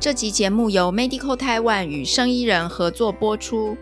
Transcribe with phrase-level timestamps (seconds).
[0.00, 3.76] 这集节目由 Medical Taiwan 与生医人合作播出。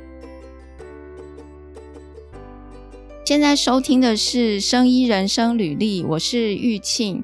[3.25, 7.23] 现在收听的是《生医人生履历》，我是玉庆。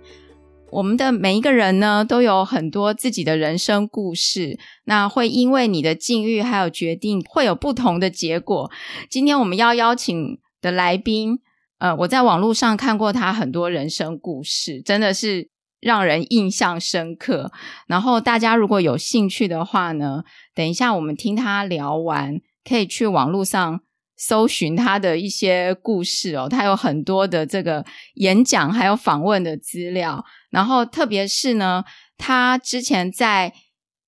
[0.70, 4.60] 我们的每一个人呢，都有很多自己的人生故事。
[4.84, 8.70] 那会因为你的境遇还有决定，会有不同的结果。
[9.10, 11.40] 今天我们要邀请的来宾，
[11.78, 15.48] 呃，我在网络上看过他很多人生故事，真的是
[15.84, 17.52] 让人印象深刻。
[17.86, 23.80] 然后大家如果有兴趣的话呢，等一下我们听他聊完，可以去网络上。
[24.16, 27.84] 搜寻他的一些故事哦，他有很多的这个
[28.14, 31.82] 演讲还有访问的资料，然后特别是呢，
[32.16, 33.52] 他之前在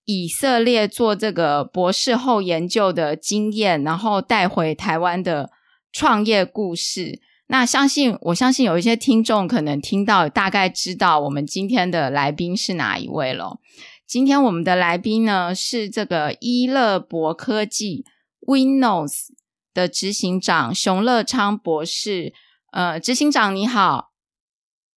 [0.04, 5.50] 以色列做这个博士后研究的经验，然后带回台湾的
[5.92, 7.20] 创业故事。
[7.48, 13.58] 那相信我相信有一些听众可能听到，大概知道我们今天的来宾是哪一位了。
[14.06, 18.04] 今天我们的来宾呢是这个伊乐博科技
[18.46, 19.28] Windows
[19.74, 22.32] 的执行长熊乐昌博士，
[22.72, 24.12] 呃，执行长你好，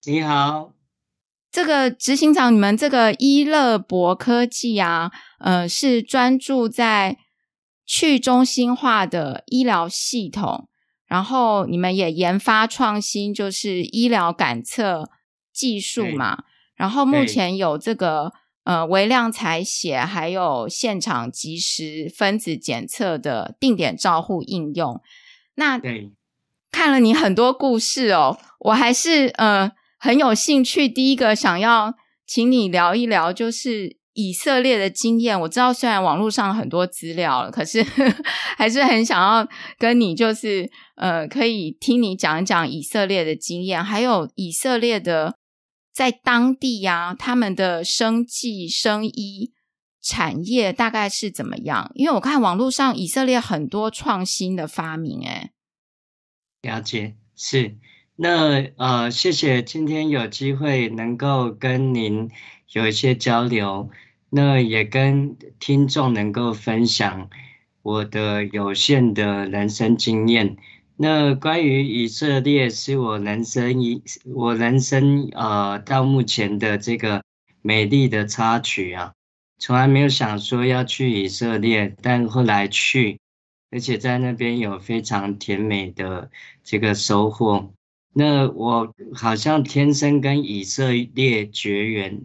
[0.05, 0.73] 你好。
[1.51, 7.17] 这个执行长，你们这个伊乐博科技啊，呃，是专注在
[7.85, 10.69] 去中心化的医疗系统，
[11.09, 15.09] 然后你们也研发创新，就是医疗感测
[15.51, 18.31] 技术嘛，然后目前有这个。
[18.65, 25.01] 呃，微量采血还有现场即时分子检测的定点照护应用。
[25.55, 26.11] 那对，
[26.69, 30.87] 看了你很多故事哦，我还是呃很有兴趣。
[30.87, 31.95] 第一个想要
[32.27, 35.39] 请你聊一聊，就是以色列的经验。
[35.41, 38.23] 我知道虽然网络上很多资料了，可是呵 呵
[38.57, 45.35] 还是很想要跟你，就是呃可以听你讲一讲以色列的经验，还有以色列的。
[45.91, 49.51] 在当地呀、他们的生技、生医
[50.01, 51.91] 产业大概是怎么样？
[51.93, 55.51] 因为我看网络上以色列很多创新的发明，哎，
[56.61, 57.75] 了解是
[58.15, 62.29] 那呃，谢谢今天有机会能够跟您
[62.71, 63.89] 有一些交流，
[64.29, 67.29] 那也跟听众能够分享
[67.81, 70.57] 我的有限的人生经验。
[70.95, 77.23] 那关于以色列，是我人生一我人生呃到目前的这个
[77.61, 79.13] 美丽的插曲啊，
[79.59, 83.17] 从来没有想说要去以色列，但后来去，
[83.71, 86.29] 而且在那边有非常甜美的
[86.63, 87.71] 这个收获。
[88.13, 92.21] 那我好像天生跟以色列绝缘，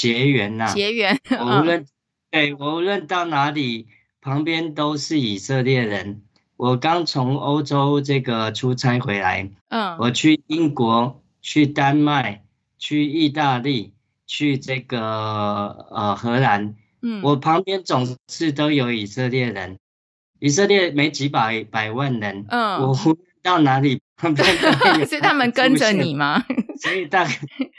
[0.00, 1.18] 结缘呐，结缘。
[1.38, 1.86] 我 无论
[2.30, 3.86] 对我无论到哪里，
[4.22, 6.22] 旁边都是以色列人。
[6.56, 12.44] 我刚从欧洲这个出差回来，嗯，我去英国、去丹麦、
[12.78, 13.92] 去意大利、
[14.26, 15.00] 去这个
[15.90, 19.78] 呃荷兰，嗯，我旁边总是都有以色列人，
[20.38, 22.96] 以色列没几百百万人，嗯，我
[23.42, 24.68] 到哪里旁边都
[25.00, 26.44] 有，是他们跟着你吗？
[26.82, 27.32] 所以大概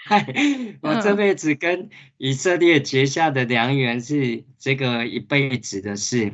[0.81, 6.33] 我这辈子跟以色列结下的良缘是这个一辈子的事。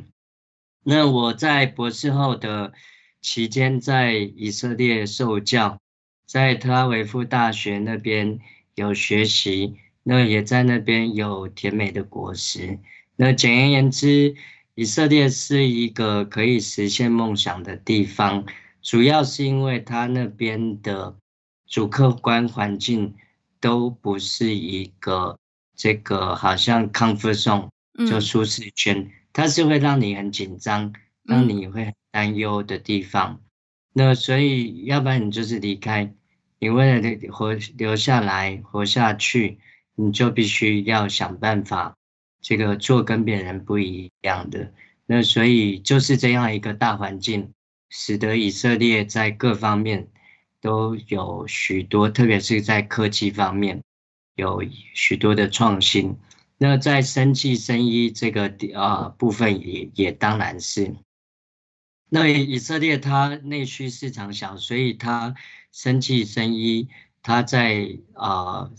[0.84, 2.72] 那我在博士后的
[3.20, 5.78] 期间，在以色列受教，
[6.26, 8.38] 在特拉维夫大学那边
[8.74, 12.78] 有学习，那也在那边有甜美的果实。
[13.16, 14.34] 那简而言之，
[14.74, 18.46] 以色列是一个可以实现梦想的地方，
[18.88, 21.14] 主要是因为他那边的
[21.66, 23.14] 主客观环境
[23.60, 25.38] 都不是一个
[25.76, 27.68] 这个好像 comfort zone
[28.08, 28.98] 就舒适圈。
[28.98, 33.34] 嗯它是会让你很紧张，让你会很担忧的地方。
[33.34, 33.40] 嗯、
[33.92, 36.12] 那所以，要不然你就是离开，
[36.58, 39.60] 你为了活留下来活下去，
[39.94, 41.94] 你就必须要想办法，
[42.40, 44.72] 这个做跟别人不一样的。
[45.06, 47.52] 那所以就是这样一个大环境，
[47.88, 50.08] 使得以色列在各方面
[50.60, 53.82] 都有许多，特别是在科技方面
[54.34, 54.62] 有
[54.94, 56.16] 许多的创新。
[56.60, 60.96] 那在生技生医这个啊部分也也当然是，
[62.10, 65.34] 那以色列它内需市场小，所以它
[65.70, 66.88] 生技生医
[67.22, 68.70] 它在啊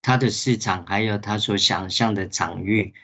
[0.00, 2.94] 它的市场还有它所想象的场域，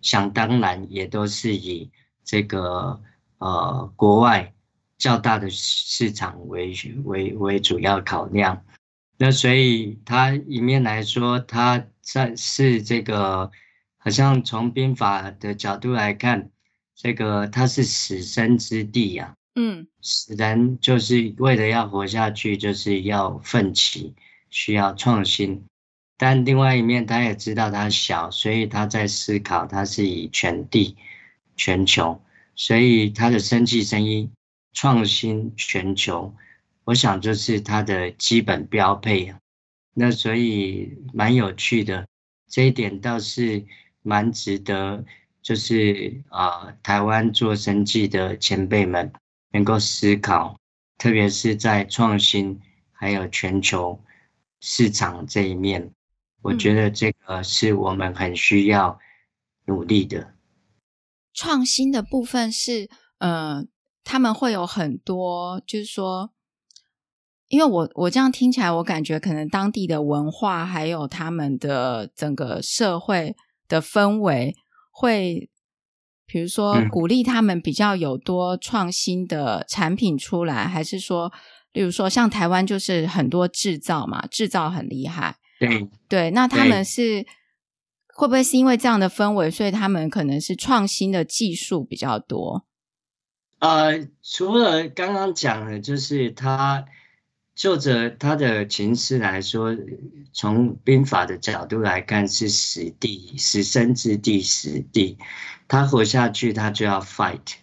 [0.00, 1.90] 想当然也都是以
[2.22, 3.02] 这个
[3.38, 4.54] 呃国外
[5.00, 6.72] 较大的市场为
[7.04, 8.64] 为为主要考量。
[9.18, 13.50] 那所以它一面来说，它在是这个。
[14.02, 16.48] 好像从兵法的角度来看，
[16.96, 19.36] 这个它是死生之地呀、啊。
[19.56, 24.14] 嗯，死人就是为了要活下去，就是要奋起，
[24.48, 25.66] 需要创新。
[26.16, 30.96] 但另外一面他也知道他小，所以他在思考，他是以全地、
[31.54, 32.22] 全球，
[32.56, 34.30] 所以他的生气生医
[34.72, 36.34] 创新全球，
[36.84, 39.34] 我想这是它的基本标配。
[39.92, 42.06] 那所以蛮有趣的，
[42.48, 43.64] 这一点倒是
[44.02, 45.04] 蛮值得，
[45.42, 49.12] 就是啊、呃，台湾做生技的前辈们
[49.52, 50.56] 能够思考，
[50.96, 52.60] 特别是在创新
[52.92, 54.00] 还有全球
[54.60, 55.90] 市场这一面，
[56.40, 58.98] 我觉得这个是我们很需要
[59.66, 60.34] 努力的。
[61.34, 62.88] 创新的部分是，
[63.18, 63.64] 呃，
[64.04, 66.32] 他们会有很多，就是说。
[67.48, 73.34] 因为我我这样听起来，我感觉可能当地的文化还有他们的整个社会
[73.66, 74.54] 的氛围，
[74.92, 75.50] 会
[76.24, 81.32] 比如说鼓励他们比较有多创新的产品出来，还是说，
[81.72, 87.26] 例如说像台湾就是很多制造嘛，制造很厉害，对对，那他们是
[88.14, 92.64] 会不会是因为这样的氛围，所以他们可能是创新的技术比较多？
[93.60, 96.84] 呃，除了刚刚讲的，就是他。
[97.52, 99.76] 就着他的情势来说，
[100.32, 105.18] 从兵法的角度来看是死地，死生之地，死地。
[105.68, 107.56] 他活下去，他就要 fight。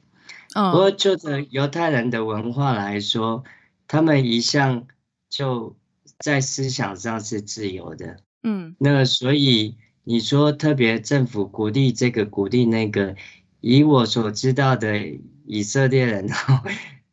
[0.54, 3.44] 不过就着犹太人的文化来说，
[3.88, 4.86] 他们一向
[5.32, 5.76] 就
[6.20, 8.18] 在思想上是自由的。
[8.44, 13.16] 嗯，那所以你说特别政府鼓励这个，鼓励那个，
[13.62, 16.28] 以我所知道的以色列人。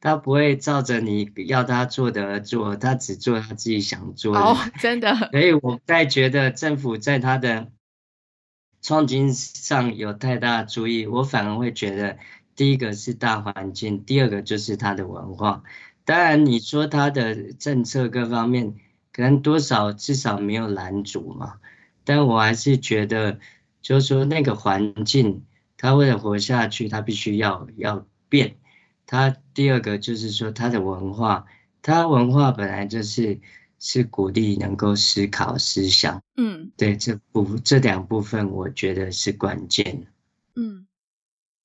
[0.00, 4.40] 他不会照着你要他做的而做，他只做他自己想做的。
[4.42, 5.16] 哦，真的。
[5.32, 7.72] 所以我在觉得政府在他的
[8.82, 12.18] 创新上有太大的注意，我反而会觉得，
[12.54, 15.62] 第一个是大环境，第二个就是他的文化。
[16.04, 18.74] 当然，你说他的政策各方面
[19.10, 21.60] 可能多少至少没有拦阻嘛，
[22.04, 23.38] 但我还是觉得，
[23.80, 28.56] 就是说那个环境，他为了活下去，他必须要要变。
[29.06, 31.44] 他第二个就是说，他的文化，
[31.82, 33.38] 他文化本来就是
[33.78, 40.06] 是鼓励能够思考思想，嗯，对，这部这两部分，我觉得是关键。
[40.56, 40.86] 嗯，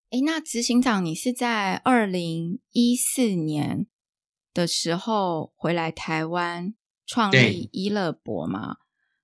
[0.10, 3.88] 诶，那执行长，你是在二零一四年
[4.54, 6.74] 的时候回来台湾
[7.06, 8.78] 创立伊乐博吗？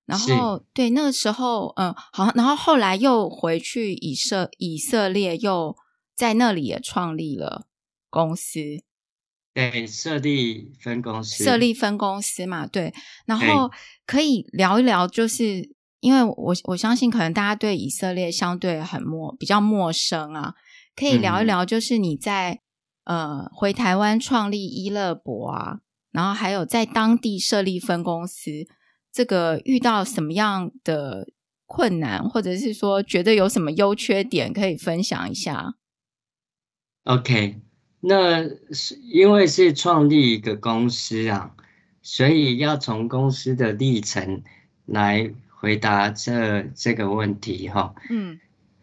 [0.06, 5.76] 然后对，那个时候，嗯，好，然后后来又回去以色以色列，又
[6.16, 7.68] 在那里也创立了。
[8.08, 8.62] 公司，
[9.54, 12.94] 对，设立分公司，设立分公司嘛，对。
[13.26, 13.70] 然后
[14.06, 20.54] 可以聊一聊，就是因为我我相信，可能大家对以色列相对很陌比较陌生啊，
[20.96, 22.62] 可以聊一聊，就是你在、
[23.04, 25.80] 嗯、呃回台湾创立伊乐博啊，
[26.12, 28.66] 然后还有在当地设立分公司，
[29.16, 31.30] 这个遇到什么样的
[31.66, 35.76] 困难，或者是说觉得有什么优缺点，可以分享一下。
[37.06, 37.62] OK。
[38.08, 41.56] 那是因为是创立一个公司啊，
[42.04, 44.44] 所以要从公司的历程
[44.86, 47.96] 来回答这这个问题哈。
[48.12, 48.40] 嗯，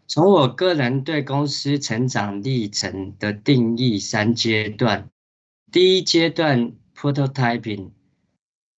[0.08, 5.08] 从我个人对公司成长历程的定义三阶段，
[5.70, 7.90] 第一阶段 prototyping，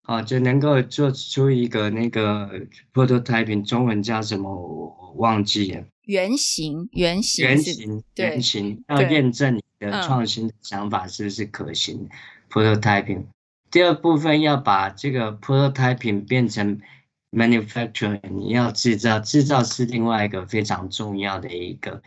[0.04, 2.48] 啊，就能够做出一个那个
[2.92, 5.84] prototyping，中文叫什么我忘记了。
[6.02, 12.08] 原型，原型，原型，原型，要验证你的创新的想法是不是可行。
[12.50, 13.24] Prototyping，
[13.70, 16.78] 第二部分要把这个 Prototyping 变成
[17.32, 22.02] Manufacturing，你要制造，制造是另外一个非常重要的一个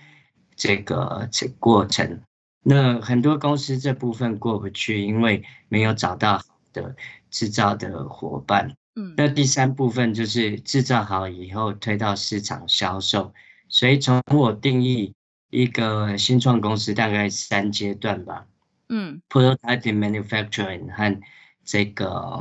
[0.56, 2.22] 这个这过程。
[2.63, 6.96] 那很多公司这部分过不去，因为没有找到好的
[7.30, 8.76] 制造的伙伴。
[8.96, 13.34] 嗯，那第三部分就是制造好以后推到市场销售。
[13.70, 15.14] 所以从我定义
[15.50, 18.46] 一个新创公司，大概三阶段吧。
[18.90, 21.22] 嗯，prototyping、manufacturing 和
[21.66, 22.40] 这个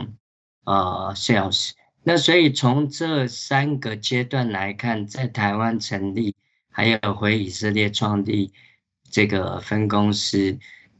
[0.64, 1.72] 呃 sales。
[2.04, 6.36] 那所以从这三个阶段来看，在台湾成立，
[6.70, 8.52] 还有回以色列创立
[9.10, 10.56] 这个分公司，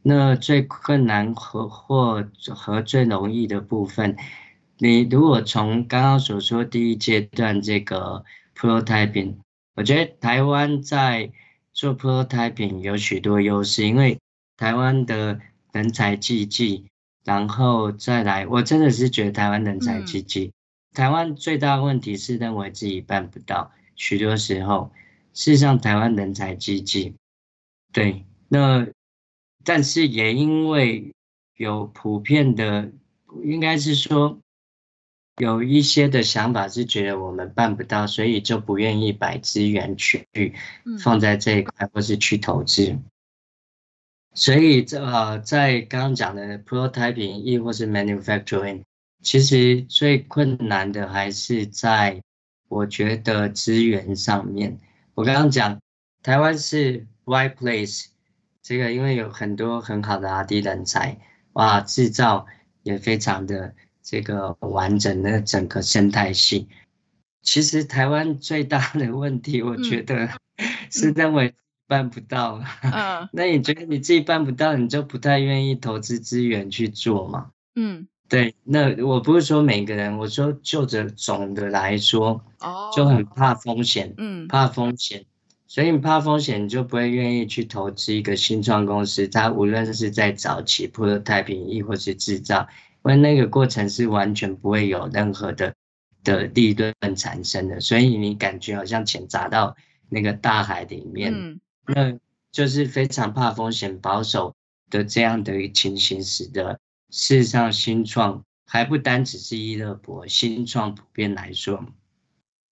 [0.08, 4.16] 那最困难和或和最容易的部分，
[4.78, 9.38] 你如果从刚刚所说第一阶段这个 prototyping。
[9.75, 11.32] 我觉得台湾在
[11.72, 14.20] 做 prototyping 有许多优势，因为
[14.56, 15.40] 台湾的
[15.72, 16.86] 人才济济，
[17.25, 20.52] 然后再来，我真的是觉得台湾人才济济。
[20.94, 24.92] 台湾最大的问题是认为自己办不到，许多时候，
[25.34, 27.16] 事实上台湾人才济济，
[27.92, 28.86] 对，那
[29.66, 31.12] 但是也因为
[31.56, 32.92] 有普遍的，
[33.42, 34.38] 应该是说
[35.38, 40.25] 有一些的想法是觉得我们办不到，所以就不愿意把资源去
[41.02, 42.96] 放在这一块，或是去投资。
[44.35, 48.82] 所以这呃，在刚刚讲的 prototyping 亦或是 manufacturing，
[49.23, 52.23] 其实最困难的还是在
[52.68, 54.78] 我觉得资源上面。
[55.14, 55.80] 我刚刚讲
[56.23, 58.06] 台湾是 right place，
[58.66, 61.16] 这个因为有很多很好的 R&D 人才，
[61.52, 62.46] 哇，制造
[62.82, 63.73] 也非常的。
[64.08, 66.68] 这个完整的整个生态系，
[67.42, 70.28] 其实台湾最大的问题，我觉得
[70.92, 71.52] 是认为
[71.88, 72.62] 办不到。
[72.82, 77.50] 嗯，那你觉得你自己办不到，你就不太愿意投资资源去做嘛？
[77.75, 78.54] 嗯，对。
[78.62, 85.25] 那我不是说每个人，我说就着总的来说，哦，就很怕风险，嗯，怕风险，
[85.66, 89.26] 所以你怕风险，你就不会愿意去投资一个新创公司。
[89.28, 92.68] 它无论是在早期或者太平亦或是制造。
[93.04, 95.73] 因为那个过程是完全不会有任何的
[96.25, 99.76] 的利润产生的，所以你感觉好像钱砸到
[100.08, 102.18] 那个大海里面，嗯、那
[102.50, 104.56] 就是非常怕风险、保守
[104.90, 106.80] 的这样的一个情形，使得
[107.11, 111.85] 事实上新创还不单只是一乐博，新创普遍来说，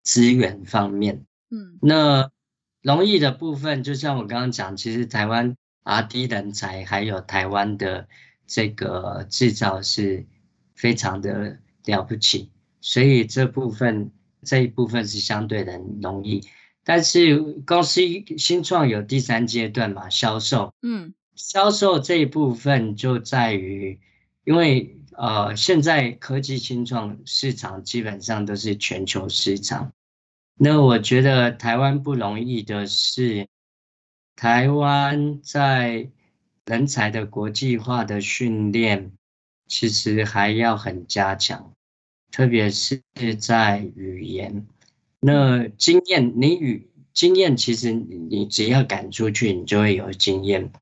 [0.03, 2.29] 资源方面，嗯，那
[2.85, 8.07] 容易的部分，就像我刚刚讲，其实台湾 R&D 人才还有台湾的。
[8.47, 10.27] 这个制造是
[10.75, 12.51] 非常的了不起，
[12.83, 14.11] 所以这部分
[14.43, 16.43] 这一部分是相对的容易。
[16.85, 18.03] 但是公司
[18.37, 23.99] 新创有第三阶段嘛，销售，嗯，销售这一部分就在于，
[24.45, 29.91] 因为呃现在科技新创市场基本上都是全球市场，
[30.57, 33.47] 那我觉得台湾不容易的是，
[34.37, 36.11] 台湾在。
[36.67, 39.13] 人才的国际化的训练，
[39.67, 41.75] 其实还要很加强，
[42.31, 43.03] 特别是
[43.39, 44.67] 在语言。
[45.21, 50.73] 那经验，你语经验，其实你只要敢出去，你就会有经验。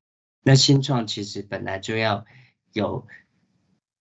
[0.41, 2.23] 那新创其实本来就要
[2.71, 3.05] 有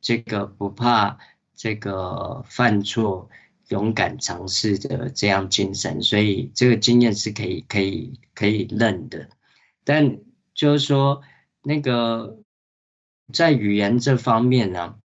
[0.00, 1.18] 这个不怕
[1.56, 3.28] 这个犯错、
[3.68, 9.28] 勇敢尝试的这样精神，所以这个经验是可以、可以、可以认的。
[9.84, 10.18] 但
[10.54, 11.22] 就是说。
[11.64, 12.38] 那个
[13.32, 14.96] 在语言这方面呢，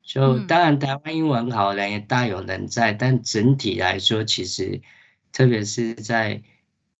[0.00, 4.80] 就当然台湾英文好人也大有人在，但整体来说，其实
[5.32, 6.42] 特别是在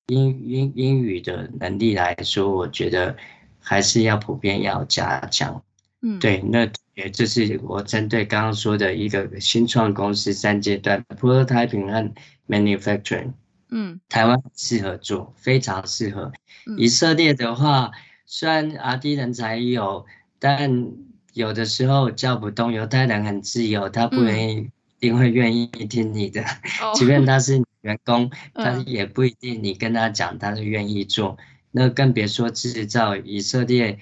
[0.08, 3.16] 英英英语的能力来说，我觉得
[3.58, 5.64] 还是要普遍要加强。
[6.02, 12.12] 嗯，对，那也就是我针对刚刚说的一个新创公司三阶段：prototyping 和
[12.46, 13.32] manufacturing。
[13.70, 16.30] 嗯，台湾适合做，非常适合。
[16.76, 17.90] 以色列的话。
[18.30, 20.04] 虽然 R&D 人才有，
[20.38, 20.86] 但
[21.32, 22.70] 有的时候叫不动。
[22.70, 26.42] 犹太人很自由，他不愿意，一定会愿意听你的。
[26.42, 31.38] 嗯、即便他是员工，哦、他也不一定你跟他讲，他是愿意做。
[31.38, 33.16] 嗯、那更别说制造。
[33.16, 33.98] 以色列，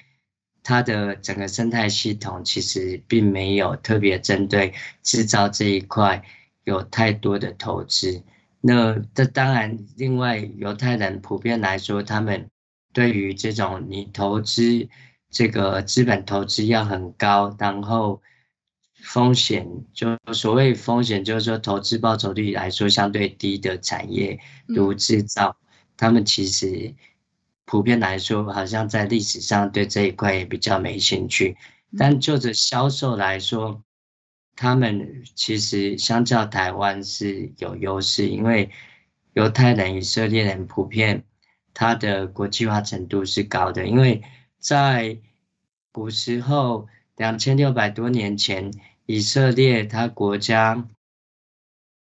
[0.66, 6.20] 它的整个生态系统其实并没有特别针对制造这一块
[6.64, 8.20] 有太多的投资。
[8.60, 12.48] 那这当然，另外犹太人普遍来说，他们。
[12.92, 14.88] 对于这种你投资
[15.28, 18.22] 这个资本投资要很高，然后
[18.94, 25.54] 风险就所谓风险就是说投资报酬率来说相对低的产业，如制造，
[25.98, 26.94] 他们其实
[27.66, 31.56] 普遍来说好像在历史上对这一块也比较没兴趣。
[31.98, 33.82] 但就着销售来说，
[34.54, 38.70] 他们其实相较台湾是有优势，因为
[39.34, 41.24] 犹太人、以色列人普遍。
[41.78, 44.22] 他的国际化程度是高的，因为
[44.58, 45.18] 在
[45.92, 48.72] 古时候，两千六百多年前，
[49.04, 50.88] 以色列他国家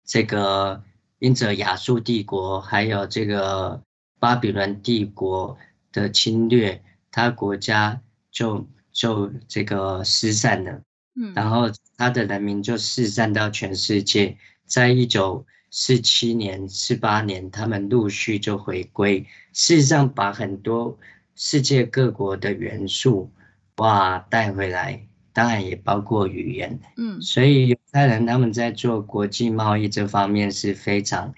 [0.03, 0.83] 这个
[1.19, 3.83] 因着亚述帝国还有这个
[4.19, 5.57] 巴比伦帝国
[5.91, 10.81] 的侵略，他国家就就这个失散了，
[11.15, 15.45] 嗯，然后他的人民就四散到全世界，在一九。
[15.71, 19.23] 四七年、四八年，他们陆续就回归。
[19.53, 20.97] 事实上，把很多
[21.35, 23.31] 世界各国的元素
[23.75, 26.79] 哇带回来，当然也包括语言。
[26.97, 31.35] 嗯，所以犹太人他们在做国际贸易这方面是非常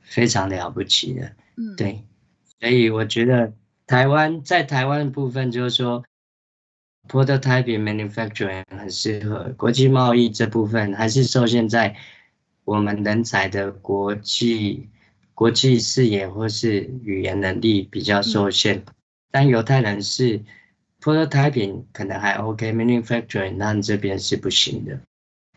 [0.00, 1.32] 非常了不起的。
[1.56, 2.04] 嗯，对。
[2.60, 3.52] 所以我觉得
[3.86, 6.04] 台湾在台湾部分，就是说
[7.08, 11.96] ，prototyping manufacturing 很适合国际贸易这部分，还是受限在。
[12.64, 14.90] 我们人才的国际
[15.32, 18.84] 国际视野或是语言能力比较受限，
[19.30, 20.44] 但犹太人是
[21.00, 25.00] prototyping 可能还 OK，manufacturing 那这边是不行的。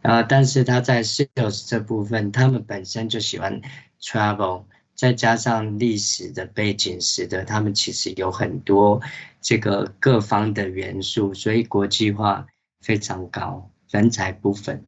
[0.04, 3.62] 呃，但是他在 sales 这部分，他们本身就喜欢
[4.00, 4.64] travel，
[5.02, 9.02] 再加上历史的背景，使得他们其实有很多
[9.42, 12.46] 这个各方的元素，所以国际化
[12.82, 14.86] 非常高，人才部分。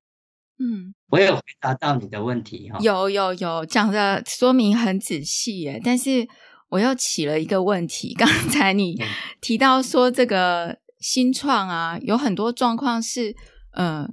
[0.60, 2.78] 嗯，我有回答到你的问题哈。
[2.80, 6.28] 有有有，讲的说明很仔细耶，但是
[6.70, 8.96] 我又起了一个问题，刚才你
[9.42, 13.32] 提到说这个新创啊，有很多状况是，
[13.72, 14.10] 嗯、呃。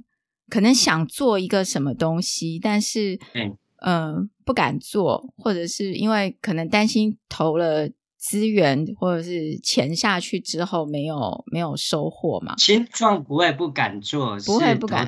[0.49, 4.15] 可能想做一个什么东西，但是嗯、呃、
[4.51, 12.53] 不敢做，或者是因为可能担心投了资源或者是钱下去之后没有没有收获嘛。
[12.57, 15.07] 新创不会不敢做，不会不敢，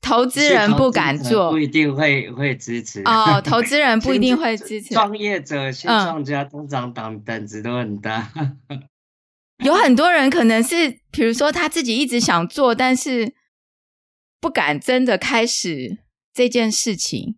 [0.00, 3.40] 投资人不敢做，不一定会会支持哦。
[3.40, 8.30] 投资人 不一定会支持，创业者、新创家通常胆胆子都很大。
[9.64, 13.34] 有很多人可能是，比如说他自己一直想做，但是。
[14.40, 15.98] 不敢真的开始
[16.32, 17.36] 这件事情。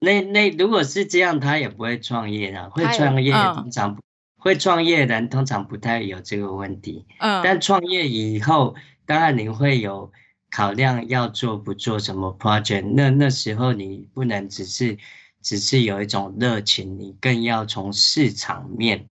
[0.00, 2.68] 那那如果是这样，他也不会创业啊。
[2.70, 3.98] 会创业通常、嗯、
[4.38, 7.04] 会创业的人通常不太有这个问题。
[7.18, 7.42] 嗯。
[7.44, 10.10] 但创业以后，当然你会有
[10.50, 12.92] 考量要做不做什么 project。
[12.94, 14.96] 那那时候你不能只是
[15.42, 19.06] 只是有一种热情，你更要从市场面。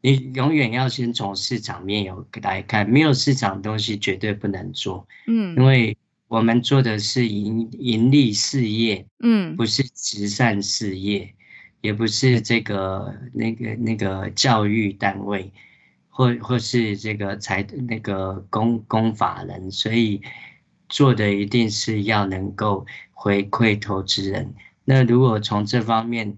[0.00, 5.06] 你永远要先从市场面有来看，没有市场的东西绝对不能做。
[5.28, 5.56] 嗯。
[5.56, 5.96] 因为
[6.34, 11.32] 我们做的是盈盈利事业，嗯，不是慈善事业，
[11.80, 15.52] 也不是这个那个那个教育单位，
[16.08, 20.22] 或或是这个财那个公公法人，所以
[20.88, 24.56] 做的一定是要能够回馈投资人。
[24.84, 26.36] 那如果从这方面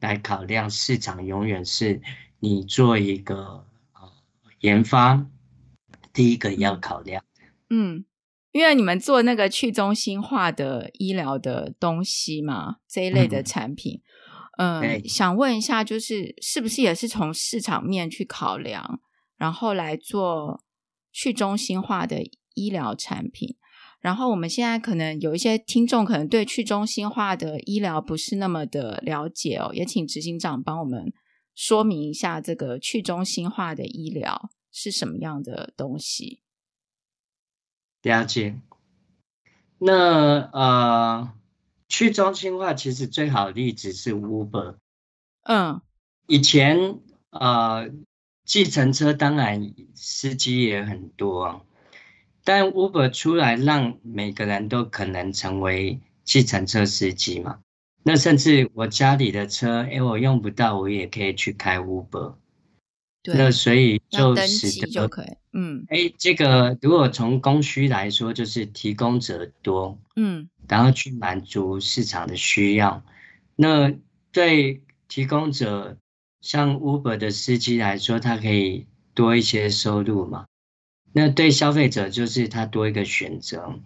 [0.00, 2.02] 来考量，市场永远是
[2.40, 3.64] 你做一个
[4.58, 5.24] 研发，
[6.12, 7.22] 第一个要考量，
[7.70, 8.04] 嗯。
[8.58, 14.02] 因为你们做那个去中心化的医疗的东西嘛，这一类的产品，
[14.56, 19.00] 嗯，呃、想问一下，就是是不是也是从市场面去考量，
[19.36, 20.64] 然后来做
[21.12, 22.20] 去中心化的
[22.54, 23.54] 医疗产品？
[24.00, 31.12] 然后我们现在可能有一些听众可能对去中心化的医疗不是那么的了解哦，也请执行长帮我们
[31.54, 36.40] 说明一下，这个去中心化的医疗是什么样的东西？
[38.02, 38.58] 了解，
[39.78, 41.32] 那呃，
[41.88, 44.76] 去中心化其实最好的例子是 Uber。
[45.42, 45.80] 嗯，
[46.26, 47.90] 以前呃，
[48.44, 51.66] 计程车当然司机也很多，
[52.44, 57.60] 但 Uber 出来让每个人都可能成为计程车司机嘛。
[58.04, 62.34] 那甚至我家里的车，哎，我用不到，我也可以去开 Uber。
[63.24, 73.04] 那所以就使得就可以，嗯，哎，这个如果从供需来说，就是提供者多，嗯，然后去满足市场的需要。
[73.56, 73.92] 那
[74.32, 75.98] 对提供者，
[76.40, 80.46] 像 Uber 的司机来说，他可以多一些收入嘛。
[81.12, 83.78] 那对消费者就是他多一个选择，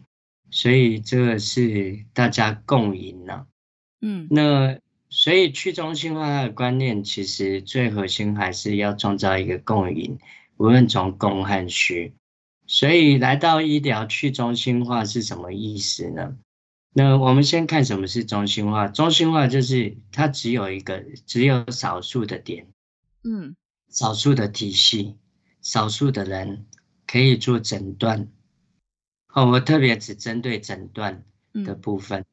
[0.50, 3.46] 所以这个是大家共赢了，
[4.00, 4.78] 嗯，那。
[5.14, 10.18] 所以去中心化的观念，其实最核心还是要创造一个共赢，
[10.56, 12.14] 无论从供和需。
[12.66, 16.34] 所以来到医疗去中心化是什么意思呢？
[16.94, 18.88] 那我们先看什么是中心化。
[18.88, 22.68] 中心化就是它只有一个，只有少数的点，
[23.22, 23.54] 嗯，
[23.90, 25.18] 少数的体系，
[25.60, 26.64] 少数的人
[27.06, 28.28] 可以做诊断。
[29.34, 31.22] 哦，我特别只针对诊断
[31.52, 32.20] 的部分。
[32.20, 32.24] 嗯。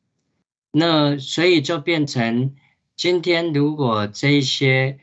[0.71, 2.55] 那所以就变成。
[2.99, 4.99] 今天如果这些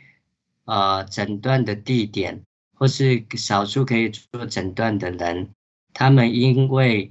[0.67, 2.43] 呃诊断的地点，
[2.75, 5.49] 或是少数可以做诊断的人，
[5.95, 7.11] 他们因为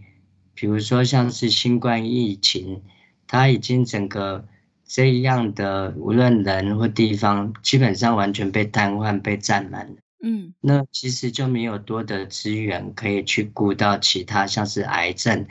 [0.53, 2.83] 比如说像是新冠疫情，
[3.25, 4.47] 他已经整个
[4.85, 9.95] 这样的无论人或地方，基本上完全被瘫痪、被占满了。
[10.21, 15.47] 嗯，那其实就没有多的资源可以去顾到其他，像是癌症，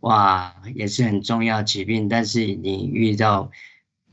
[0.00, 3.48] 哇，也是很重要疾病，但是你遇到。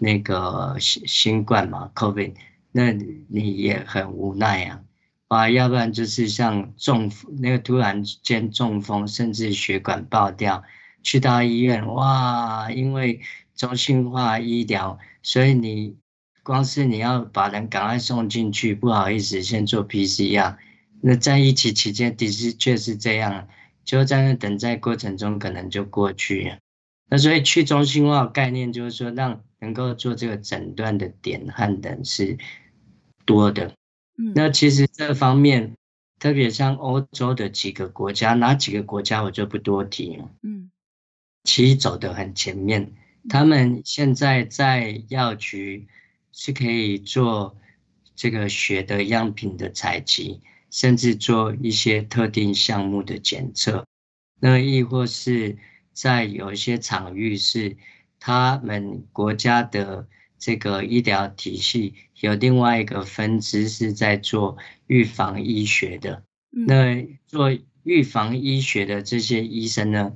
[0.02, 2.34] 那个新新冠嘛，COVID，
[2.72, 4.82] 那你也很无奈啊，
[5.28, 10.64] 啊，要不然就是像中那个突然间中风，甚至血管爆掉，
[11.04, 13.20] 去到医院，哇，因为
[13.56, 15.98] 中心化医疗，所以你
[16.44, 20.56] 光是你要把人赶快送进去，不好意思，先做 PCR，
[21.02, 23.50] 那在疫情期间的确是这样，
[23.84, 26.54] 就在那等待过程中可能就过去，
[27.10, 29.42] 那所以去中心化概念就是说让。
[29.60, 32.38] 能够做这个诊断的点和人是
[33.26, 33.76] 多的，
[34.18, 35.76] 嗯，那其实这方面，
[36.20, 40.72] 特别像欧洲的几个国家，哪几个国家我就不多提了，嗯，
[41.44, 42.94] 其实走得很前面。
[43.28, 45.88] 他们现在在药局
[46.32, 47.58] 是可以做
[48.16, 50.42] 这个血的样品的采集，
[50.72, 53.86] 甚至做一些特定项目的检测。
[54.40, 55.58] 那亦或是
[55.92, 57.76] 在有一些场域是
[58.20, 66.24] 他们国家的这个医疗体系有另外一个分支是在做预防医学的。
[66.50, 67.50] 那做
[67.84, 70.14] 预防医学的这些医生呢，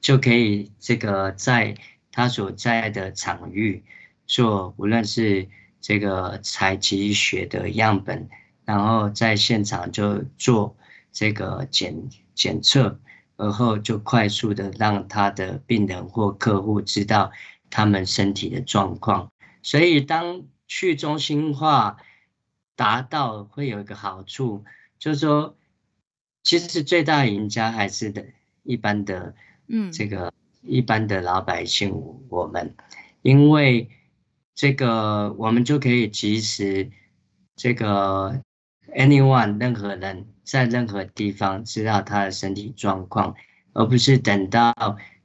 [0.00, 1.74] 就可以这个在
[2.12, 3.84] 他所在的场域
[4.26, 5.48] 做，无论是
[5.80, 8.28] 这个采集血的样本，
[8.64, 10.76] 然后在现场就做
[11.12, 13.00] 这个检检测，
[13.38, 17.32] 而后就快速的让他的病人或客户知道
[17.70, 19.32] 他们身体的状况。
[19.62, 21.96] 所以，当去中心化
[22.76, 24.62] 达到，会有一个好处，
[24.98, 25.56] 就是说，
[26.42, 28.26] 其实是最大赢家还是的
[28.62, 29.34] 一般的，
[29.66, 30.30] 嗯，这个。
[30.62, 31.94] 一般的老百姓，
[32.28, 32.74] 我们
[33.22, 33.88] 因为
[34.56, 36.90] 这个，我们就可以及时
[37.54, 38.42] 这个
[38.94, 43.34] anyone 任何人在任何地方知道他的身体状况，
[43.74, 44.74] 而不是等到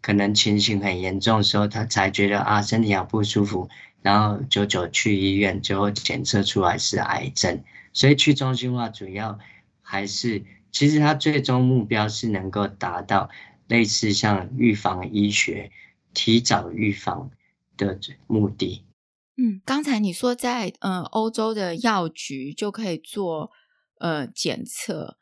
[0.02, 3.70] 可能情形很严重的时候，他才觉得啊身体好不舒服，
[4.02, 7.64] 然后久久去医院，最后检测出来是癌症。
[7.94, 9.40] 所以去中心化主要
[9.82, 13.30] 还是，其实它最终目标是能够达到。
[13.70, 15.72] 类似像预防医学、
[16.14, 17.32] 提早预防
[17.78, 18.84] 的目的。
[19.38, 23.52] 嗯，刚才你说在呃欧洲的药局就可以做
[24.04, 25.18] 呃检测，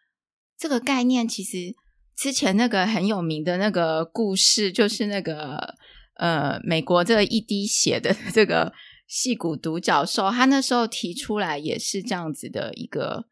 [0.57, 1.75] 这个概念其实
[2.15, 5.75] 之前那个很有名的那个故事，就是那个
[6.15, 8.73] 呃美国这一滴血的 这个
[9.07, 13.27] 戏骨独角兽，他那时候提出来也是这样子的一个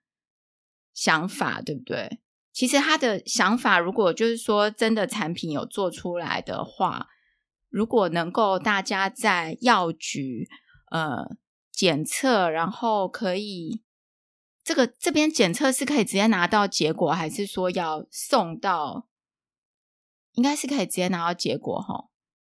[0.94, 2.20] 想法，对不对？
[2.54, 7.08] 其实他的想法，如果就是说真的产品有做出来的话，
[7.70, 10.48] 如果能够大家在药局
[10.92, 11.36] 呃
[11.72, 13.82] 检测，然后可以
[14.70, 19.08] 这个这边检测是可以直接拿到结果，还是说要送到？
[20.34, 22.06] 应该是可以直接拿到结果哈。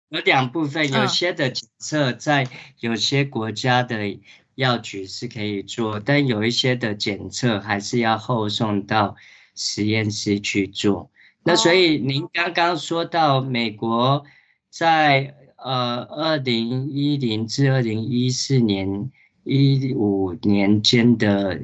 [0.09, 2.45] 有两部分，有些的检测在
[2.81, 4.19] 有些国家的
[4.55, 9.15] 药局是可以做，但有一些的检测还是要后送到。
[9.55, 11.11] 实验室去做，
[11.43, 14.23] 那所以您刚刚说到美国
[14.69, 19.11] 在呃二零一零至二零一四年
[19.43, 21.59] 一五年间的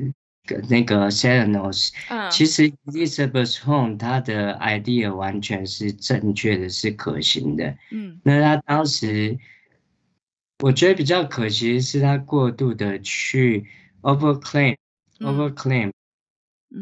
[0.69, 9.38] 那个 Theranos，嗯，其实 Elizabeth Hong 他的 idea 完全是正确的，是可行的，嗯，那他当时
[10.60, 13.65] 我觉得比较可惜的是他过度的去
[14.01, 14.75] overclaim，overclaim。
[15.21, 15.91] Over claim,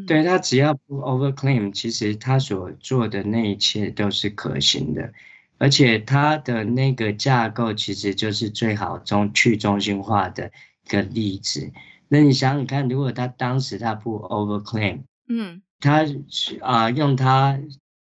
[0.06, 5.12] 对，他只要不 overclaim，其实他所做的那一切都是可行的，
[5.58, 10.50] 而且他的那个架构其实就是最好中去中心化的
[10.84, 11.70] 一个例子。
[12.08, 16.04] 那你想想看，如果他当时他不 overclaim，嗯，他
[16.60, 17.58] 啊、呃、用他。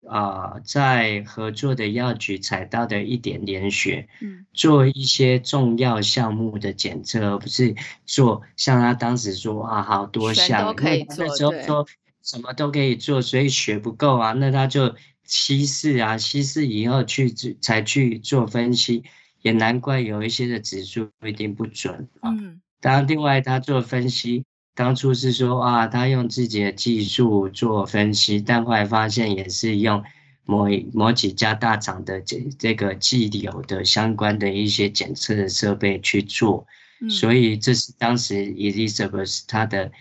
[0.08, 7.75] 啊、呃，在合作的药局采到的一点点血，嗯，做一些重要项目的检测，而不是
[8.08, 11.86] 做像他当时说啊，好多项，都可以做，那时候说
[12.23, 19.04] 什么都可以做，所以血不够啊，那他就稀释啊，稀释以后去才去做分析，
[19.43, 22.32] 也难怪有一些的指数不一定不准啊。
[22.32, 24.45] 嗯，当然，另外他做分析。
[24.75, 30.01] 当初是说啊，他用自己的技术做分析，但后来发现也是用
[30.45, 36.65] 某某几家大厂的这这个既有的相关的一些检测的设备去做，
[37.01, 39.91] 嗯、所以这是当时 Elizabeth 他的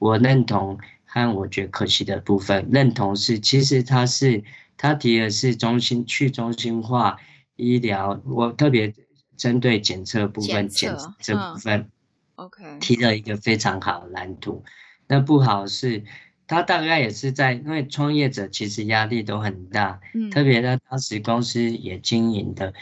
[0.00, 2.68] 我认同和我觉得可惜的部分。
[2.72, 4.42] 认同是其实他是
[4.76, 7.18] 他提的是中心去中心化
[7.54, 8.92] 医疗，我特别
[9.42, 11.80] 针对检测部分检测这部分。
[11.80, 11.90] 嗯
[12.36, 14.64] OK，提了一个非常好的蓝图。
[15.06, 16.02] 那不好是，
[16.46, 22.72] 他大概也是在，因为创业者其实压力都很大，嗯，特别他当时公司也经营的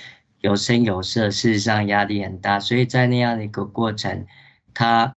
[0.40, 4.24] 有声有色，事实上压力很大，所以在那样的一个过程，
[4.72, 5.14] 他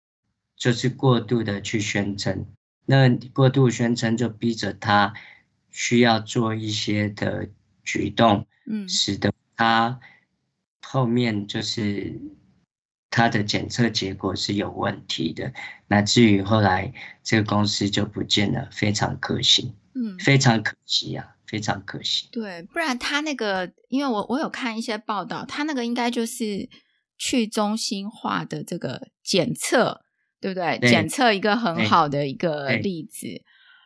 [0.56, 2.44] 就是过度的去宣称，
[2.86, 5.14] 那过度宣称就逼着他
[5.70, 7.48] 需要做一些的
[7.84, 10.00] 举动，嗯，使得他
[10.84, 12.20] 后面就是。
[13.16, 15.52] 他的检测结果是有问题的，
[15.86, 16.92] 乃至于后来
[17.22, 22.28] 这个公司就不见了，非常可惜，嗯，非常可惜啊，非常可惜。
[22.32, 26.68] 对，不然他那个，因为我我有看一些报道，他那个应该就是
[27.16, 30.00] 去中心化的这个检测，
[30.40, 30.76] 对不对？
[30.80, 33.28] 对，检测一个很好的一个例子。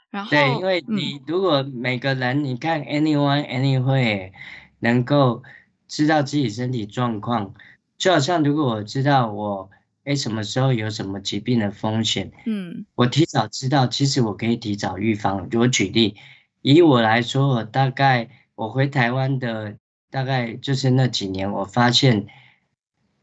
[0.08, 4.32] 然后，对，因为你如果每个人，嗯，你看 anyone anywhere。
[4.80, 5.42] 能够
[5.88, 7.54] 知道自己身体状况，
[7.96, 9.68] 就好像如果我知道我
[10.04, 15.48] 哎什么时候有什么疾病的风险，嗯，我提早知道，其实我可以提早预防。
[15.54, 16.14] 我举例，
[16.62, 19.76] 以我来说，我大概我回台湾的
[20.10, 22.26] 大概就是那几年，我发现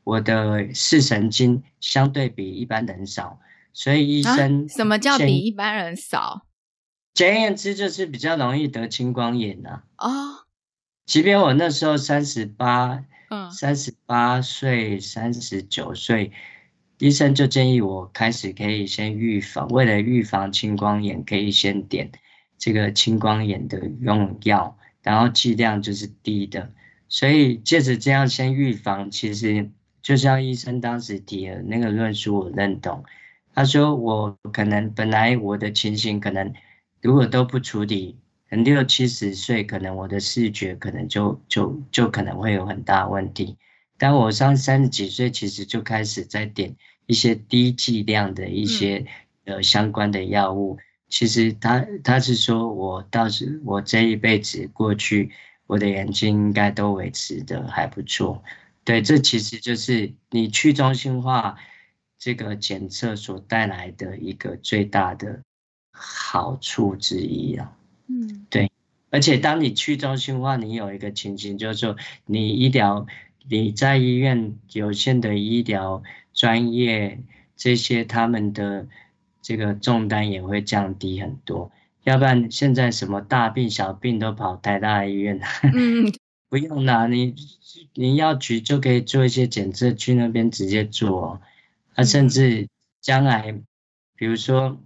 [0.03, 3.39] 我的视神经相对比一般人少，
[3.73, 6.45] 所以医生、啊、什么叫比一般人少？
[7.13, 9.83] 简而言之，就是比较容易得青光眼呐。
[9.97, 10.44] 哦，
[11.05, 16.31] 即便我那时候三十八，嗯，三十八岁、三十九岁，
[16.97, 22.11] 医生就建议我开始可以先预防，为了预防青光眼，可以先点
[22.57, 26.71] 这个青光眼的用药，然后剂量就是低的。
[27.07, 29.69] 所以借着这样先预防，其实
[30.01, 33.03] 就像医生当时提的那个论述，我认同。
[33.53, 36.53] 他说我可能本来我的情形可能。
[37.01, 38.17] 如果都不处理，
[38.49, 43.57] 很六七十岁，可能我的视觉可能就就就可能会有很大问题。
[43.97, 49.05] 但我上三十几岁，其实就开始在点一些低剂量的一些
[49.45, 50.77] 呃相关的药物。
[51.07, 55.31] 其实他他是说我倒是我这一辈子过去，
[55.67, 58.43] 我的眼睛应该都维持的还不错。
[58.83, 61.57] 对，这其实就是你去中心化
[62.19, 65.41] 这个检测所带来的一个最大的。
[65.97, 67.71] 好处之一啊，
[68.07, 68.71] 嗯，对，
[69.09, 73.07] 而且当你去中心化，你有一个情形，就是说你医疗
[73.49, 77.19] 你在医院有限的医疗专业
[77.55, 78.87] 这些他们的
[79.41, 81.71] 这个重担也会降低很多。
[82.03, 86.13] 要不然现在什么大病小病都跑台大医院，嗯，
[86.49, 87.33] 不用啦，你
[87.93, 91.41] 你药局就可以做一些检测，去那边直接做，
[91.95, 92.67] 啊，甚至
[93.01, 93.59] 将来
[94.15, 94.79] 比如说。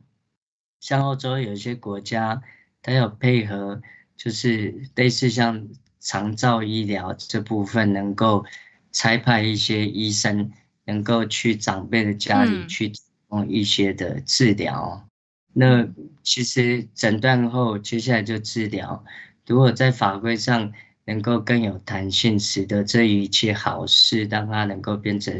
[0.81, 2.41] 像欧洲有一些国家，
[2.81, 3.81] 它要配合，
[4.15, 5.67] 就是类似像
[5.99, 8.45] 长照医疗这部分，能够
[8.91, 10.51] 差派一些医生，
[10.85, 15.05] 能够去长辈的家里去提供一些的治疗。
[15.05, 15.09] 嗯、
[15.53, 19.03] 那其实诊断后，接下来就治疗。
[19.45, 20.71] 如果在法规上
[21.05, 25.39] 能够更有弹性，使得这一切好事让它能够变成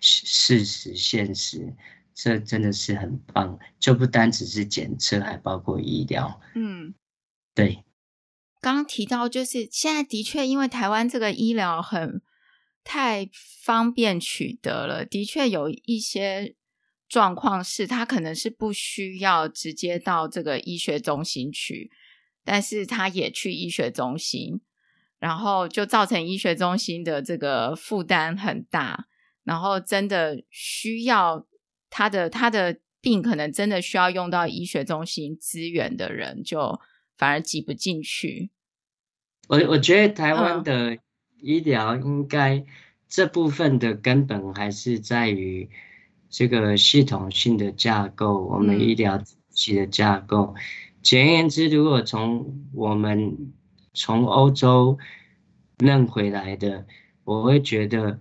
[0.00, 1.74] 事实现实。
[2.20, 6.40] 这真的是很棒，就不单只是检测，还包括医疗。
[6.56, 6.92] 嗯，
[7.54, 7.84] 对。
[8.60, 12.20] 刚刚提到，就是现在的确，因为台湾这个医疗很
[12.82, 13.30] 太
[13.62, 16.56] 方便取得了，的确有一些
[17.08, 21.92] 状况是，他可能是不需要直接到这个医学中心去，
[22.44, 24.60] 但是他也去医学中心，
[25.20, 29.06] 然后就造成医学中心的这个负担很大，
[29.44, 31.46] 然后真的需要。
[31.90, 36.80] 他的他的病可能真的需要用到医学中心资源的人，就
[37.16, 38.50] 反而挤不进去。
[39.48, 40.98] 我我觉得台湾的
[41.40, 42.64] 医疗应该
[43.08, 45.70] 这部分的根本还是在于
[46.28, 50.54] 这个系统性的架构，我们医疗体系的架构。
[51.00, 53.52] 简而言之，如果从我们
[53.94, 54.98] 从欧洲
[55.78, 56.84] 弄回来的，
[57.24, 58.20] 我会觉得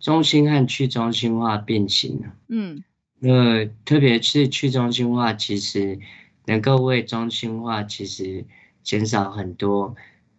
[0.00, 2.24] 中心和去中心化并行。
[2.48, 2.82] 嗯。
[3.20, 5.98] 那特别是去中心化，其实
[6.46, 8.44] 能够为中心化其实
[8.82, 9.94] 减少很多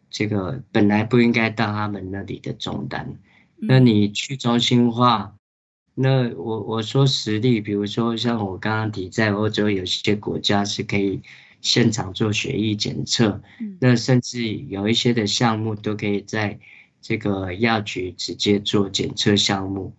[0.10, 3.18] 这个本来不应该到他们那里的重担。
[3.58, 5.36] 那你去中心化，
[5.94, 11.22] 那我我说实例，比如说像我刚刚提，在欧洲有些国家是可以
[11.60, 13.42] 现场做血液检测，
[13.82, 16.58] 那甚至有一些的项目都可以在
[17.02, 19.94] 这个药局直接做检测项目。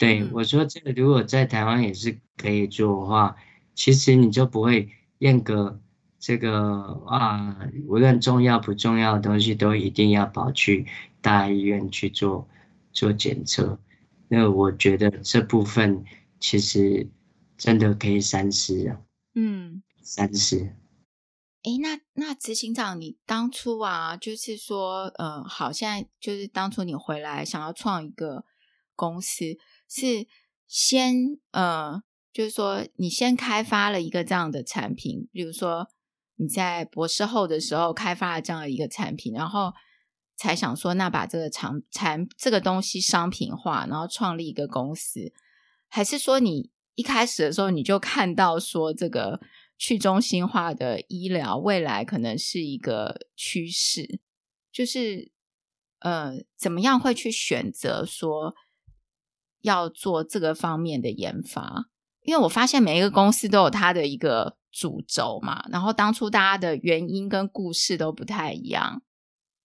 [0.00, 3.36] 对，我说这个如果在台湾也是可以做的话，
[3.74, 5.78] 其实你就不会严格
[6.18, 10.86] 这个啊，无论重要不重要的东西都一定要跑去
[11.20, 12.48] 大医院去做
[12.94, 13.78] 做检测。
[14.28, 16.02] 那我觉得这部分
[16.38, 17.06] 其实
[17.58, 19.02] 真的可以三思啊。
[19.34, 20.72] 嗯，三思。
[21.62, 28.46] 哎，那那执行长，你当初啊，就是说，呃，好，现在就是当初你回来想要创一个
[28.96, 29.58] 公司。
[29.92, 30.28] 是
[30.68, 32.00] 先呃，
[32.32, 35.88] 就是说你先开发了一个这样的产品，比如说
[36.36, 39.72] 你在博士后的时候开发了这样的一个产品，然后
[40.36, 45.32] 才想说那把这个产产这个东西商品化，然后创立一个公司，
[45.88, 49.40] 还是说你一开始的时候你就看到说这个
[49.76, 54.20] 去中心化的医疗未来可能是一个趋势，
[54.70, 55.32] 就是
[55.98, 58.54] 呃，怎么样会去选择说？
[59.62, 61.86] 要做这个方面的研发，
[62.22, 69.02] 因为我发现每一个公司都有它的一个主轴嘛，然后当初大家的原因跟故事都不太一样。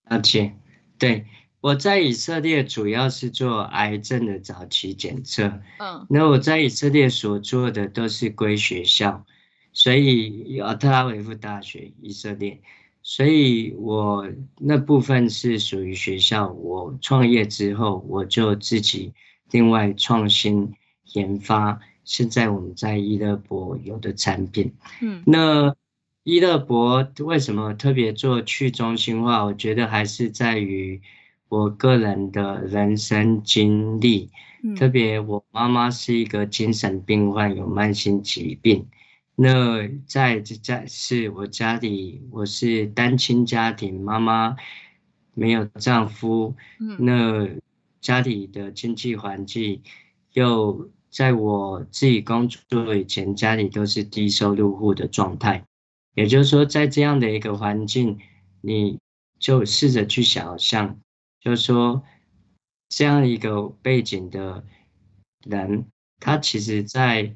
[0.04, 0.54] 而且，
[0.98, 1.26] 对，
[1.60, 5.60] 我在以色列主要是做癌症的早期检测。
[5.78, 9.24] 嗯，那我在以色列所做的都是归学校，
[9.72, 12.60] 所以有特拉维夫大学以色列，
[13.02, 14.28] 所以我
[14.58, 16.52] 那部分是属于学校。
[16.52, 19.12] 我创业之后，我就自己
[19.50, 20.74] 另外创新
[21.12, 21.80] 研发。
[22.04, 25.74] 现在我们在伊乐博有的产品，嗯，那
[26.22, 29.44] 伊乐博为什么特别做去中心化？
[29.44, 31.02] 我觉得还是在于
[31.48, 34.30] 我个人的人生经历，
[34.62, 38.86] 嗯，特别我妈妈是一个精神病患，有慢性疾病。
[39.34, 44.54] 那在这家是我家里，我是单亲家庭，妈妈
[45.34, 47.48] 没有丈夫，嗯，那
[48.06, 49.82] 家里的经济环境
[50.32, 50.90] 又。
[51.08, 55.64] 在我自己工作以前，家里都是低收入户的状态，
[56.14, 58.18] 也就是说，在这样的一个环境，
[58.60, 58.98] 你
[59.38, 60.98] 就试着去想象，
[61.40, 62.02] 就是说，
[62.90, 64.62] 这样一个背景的
[65.46, 65.86] 人，
[66.20, 67.32] 他其实在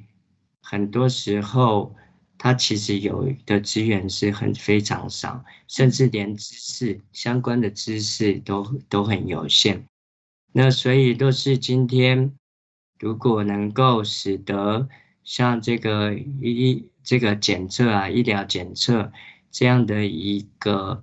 [0.61, 1.95] 很多时候，
[2.37, 9.87] 他其实有的资源是很非常少，甚至连知识相关的知识都都很有限。
[10.53, 12.33] 那所以都是今天。
[13.03, 14.87] 如果能够使得
[15.25, 19.11] 像这个医这个检测啊，医疗检测
[19.51, 21.03] 这样的一个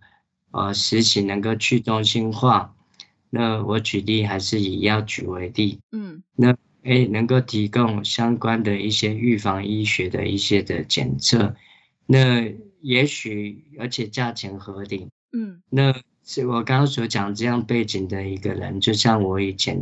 [0.52, 2.76] 呃实行能够去中心化，
[3.32, 11.56] 那我举例还是以药局为例，嗯，那诶能够提供相关的一些预防医学的一些的检测，
[12.06, 12.48] 那
[12.82, 19.82] 也许而且价钱合理，嗯，那是我刚刚所讲这样背景的一个人，就像我以前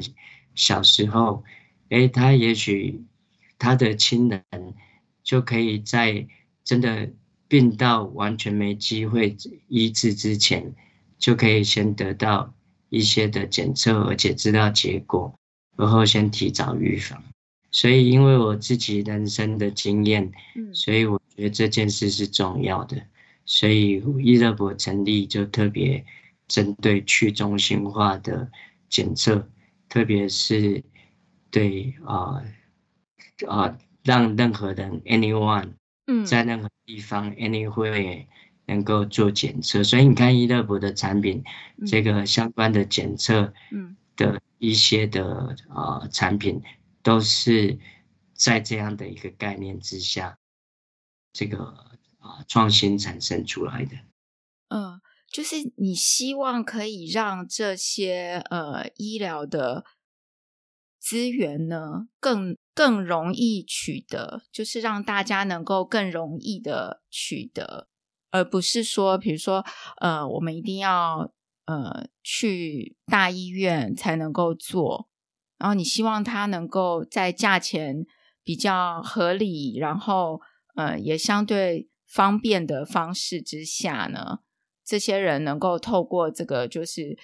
[0.53, 1.43] 小时候。
[1.89, 3.03] 诶，他也许
[3.59, 4.43] 他的亲人
[5.23, 6.25] 就可以在
[6.63, 7.11] 真的
[7.47, 10.73] 病到完全没机会医治之前，
[11.19, 12.51] 就可以先得到
[12.89, 15.37] 一些的检测，而且知道结果，
[15.77, 17.23] 然后先提早预防。
[17.69, 20.31] 所以，因为我自己人生的经验，
[20.73, 22.99] 所以我觉得这件事是重要的。
[23.45, 26.03] 所以，伊乐博成立就特别
[26.47, 28.51] 针对去中心化的
[28.89, 29.49] 检测，
[29.89, 30.83] 特别是。
[31.51, 32.43] 对啊
[33.47, 35.71] 啊，让任何人 anyone
[36.25, 38.25] 在任何地方 anywhere
[38.65, 41.41] 能够做检测，所以你看伊乐博的产品，
[41.87, 43.53] 这个相关的检测
[44.17, 46.61] 的一些的啊产品，
[47.01, 47.79] 都是
[48.33, 50.37] 在这样的一个概念之下，
[51.31, 51.63] 这个
[52.19, 53.95] 啊创新产生出来的。
[54.67, 54.99] 嗯，
[55.35, 59.83] 就是你希望可以让这些呃医疗的。
[60.97, 67.87] 资源呢，更更容易取得，就是让大家能够更容易的取得，
[68.31, 69.63] 而不是说，比如说，
[70.01, 71.31] 呃，我们一定要
[71.67, 75.07] 呃去大医院才能够做，
[75.59, 78.07] 然后你希望它能够在价钱
[78.43, 80.41] 比较合理，然后
[80.73, 84.39] 呃也相对方便的方式之下呢，
[84.85, 87.17] 这些人能够透过这个就是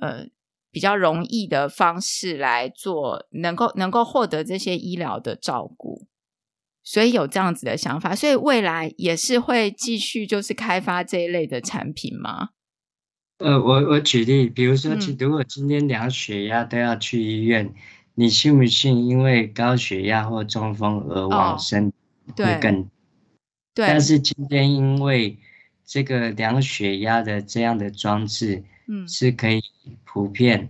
[0.00, 0.28] 呃。
[0.72, 6.06] 比较容易的方式来做，能够能够获得这些医疗的照顾，
[6.84, 12.50] 所以有这样子的想法，所以未来也是会继续就是开发这一类的产品吗？
[13.38, 17.74] 呃，我我举例，比如说，如果今天量血压都要去医院，嗯、
[18.14, 19.08] 你信不信？
[19.08, 21.92] 因为高血压或中风而往生
[22.36, 22.86] 会更、哦、
[23.74, 25.36] 对，但是今天因为
[25.90, 28.62] 这个量血压的这样的装置。
[28.92, 29.62] 嗯，是可以
[30.04, 30.68] 普遍，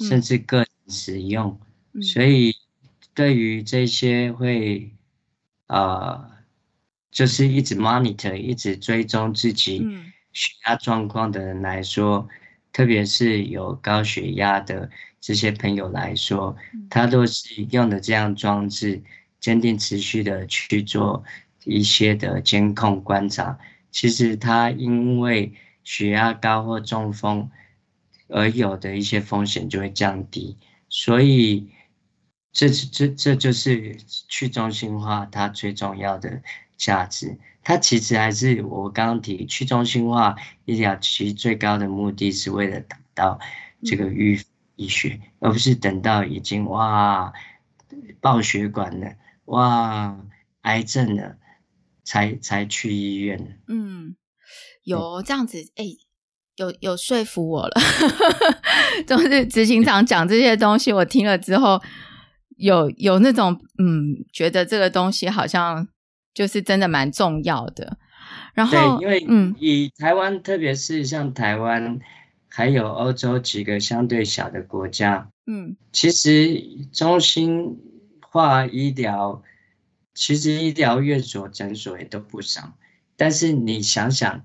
[0.00, 1.58] 甚至个人使用，
[1.94, 2.54] 嗯、所以
[3.14, 4.92] 对于这些会，
[5.68, 6.30] 呃，
[7.10, 9.78] 就是一直 monitor、一直追踪自己
[10.34, 12.36] 血压状况的人来说，嗯、
[12.70, 19.02] 特别是有高血压的这些朋友来说，嗯、他都是用的这样装置，
[19.40, 21.24] 坚定持续的去做
[21.64, 23.58] 一些的监控观察。
[23.94, 25.54] 其实他因为
[25.84, 27.48] 血压高或中风
[28.26, 30.56] 而有的一些风险就会降低，
[30.88, 31.68] 所以
[32.50, 36.42] 这这这就是去中心化它最重要的
[36.76, 37.38] 价值。
[37.62, 40.34] 它其实还是我刚刚提去中心化
[40.64, 43.38] 医疗，其实最高的目的是为了达到
[43.84, 44.40] 这个预
[44.74, 47.32] 医学，而不是等到已经哇
[48.20, 49.14] 爆血管了，
[49.44, 50.18] 哇
[50.62, 51.36] 癌症了
[52.04, 53.58] 才才去医院。
[53.66, 54.14] 嗯。
[54.84, 55.96] 有这样子，哎、欸，
[56.56, 57.72] 有有说服我了。
[59.08, 61.80] 总是执行长讲这些东西，我听了之后，
[62.58, 65.88] 有有那种嗯，觉得这个东西好像
[66.34, 67.96] 就是真的蛮重要的。
[68.52, 71.98] 然后，对，因为嗯，以台湾，特别是像台湾
[72.50, 77.78] 还有欧洲几个相对小的国家，嗯，其实中心
[78.20, 79.42] 化医疗，
[80.14, 82.76] 其实医疗院所、诊所也都不少。
[83.16, 84.44] 但是你想想，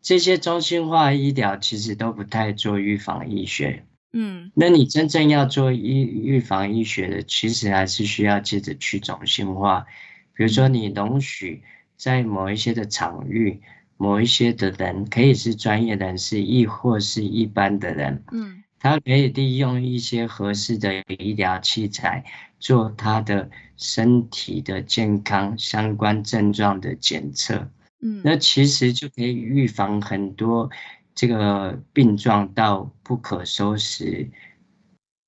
[0.00, 9.86] 这些中心化医疗其实都不太做预防医学，嗯，那你真正要做预预防医学的，其实还是需要借着去中心化，
[10.34, 11.62] 比如说你容许
[11.96, 13.60] 在某一些的场域，
[13.98, 22.22] 某一些的人可以是专业人士，亦或是一般的人，嗯，他可以利用一些合适的医疗器材，
[22.60, 27.70] 做他的身体的健康相关症状的检测，
[28.02, 30.68] 嗯，那其实就可以预防很多
[31.14, 34.30] 这个病状到不可收拾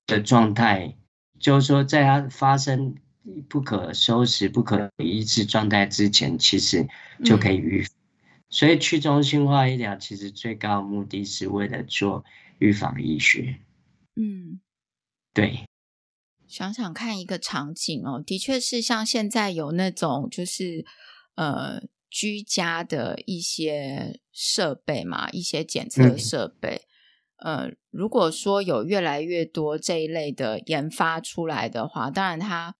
[0.05, 0.95] 的状态，
[1.39, 2.93] 就是说在它发生
[3.49, 6.87] 不可收拾、不可医治状态之前，其实
[7.25, 7.91] 就可以预防。
[8.51, 12.23] 所以去中心化医疗其实最高目的是为了做
[12.59, 13.59] 预防医学。
[14.15, 14.61] 嗯，
[15.33, 15.65] 对。
[16.47, 20.85] 想想看一个场景哦，的确是像现在有那种就是
[21.35, 26.83] 呃居家的一些设备嘛，一些检测设备。
[27.43, 32.75] 嗯、呃，如果说有越来越多这一类的研发出来的话，当然它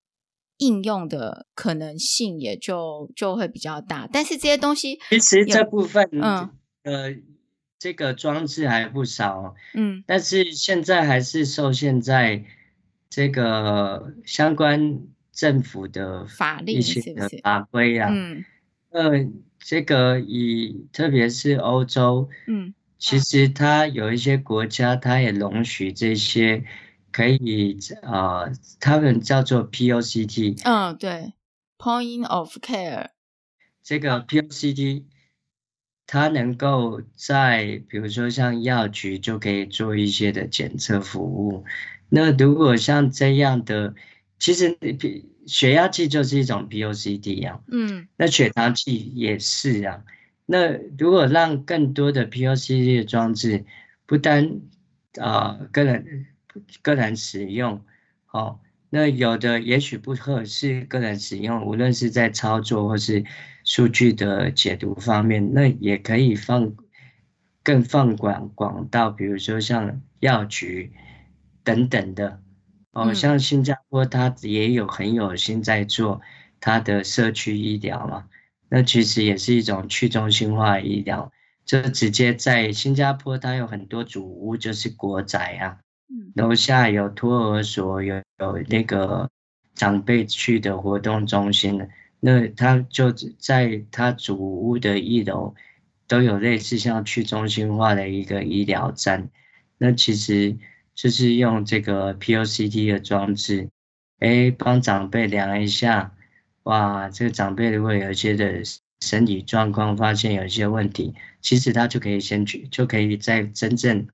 [0.58, 4.08] 应用的可能性也就就会比较大。
[4.12, 6.50] 但是这些东西其实这部分，嗯
[6.84, 7.14] 呃，
[7.80, 12.44] 这个装置还不少，嗯，但是现在还是受限在。
[13.10, 15.00] 这个相关
[15.32, 18.10] 政府的法律一些的法规啊？
[18.12, 18.46] 嗯，
[18.90, 19.28] 呃，
[19.60, 26.66] 这个以特别是欧洲，嗯，其实它有一些国家，它也容许这些
[27.12, 28.52] 可以啊、呃，
[28.82, 30.62] 他们叫做 POCT。
[30.66, 31.34] 嗯，对
[31.80, 33.08] ，Point of Care。
[33.82, 35.06] 这个 POCT，
[36.08, 41.66] 它能够在比如说像药局就可以做一些的检测服务。
[42.10, 43.94] 那如果像这样的，
[44.40, 44.78] 其实
[45.46, 50.04] 血压计就是一种 POCD 啊，嗯，那血糖计也是啊。
[50.46, 53.66] 那如果让更多的 POCD 的装置，
[54.06, 54.62] 不单
[55.20, 56.26] 啊、呃、个人
[56.82, 57.82] 个人使用，
[58.32, 63.26] 哦，那有的也许不合适个人使用，无论是在操作或是
[63.68, 66.74] 数据的解读方面，那也可以放
[67.62, 70.94] 更放广广到，比如说像药局。
[71.68, 72.40] 等等的，
[72.94, 76.22] 哦，像新加坡，它也有很有心在做
[76.62, 78.30] 它的社区医疗嘛，
[78.70, 81.30] 那其实也是一种去中心化医疗，
[81.66, 85.80] 就直接在新加坡，它有很多主屋，就是国宅啊，
[86.36, 89.30] 楼下有托儿所，有有那个
[89.76, 91.86] 长辈去的活动中心，
[92.20, 95.56] 那他就在他主屋的一楼
[96.08, 99.30] 都有类似像去中心化的一个医疗站，
[99.78, 100.58] 那其实。
[100.98, 103.70] 就是用这个 POCT 的装置，
[104.18, 106.16] 哎，帮长辈量一下，
[106.64, 108.64] 哇，这个长辈如果有一些的
[109.02, 114.08] 身体状况，发现有一些问题，其实他就可以先去，就可以在真正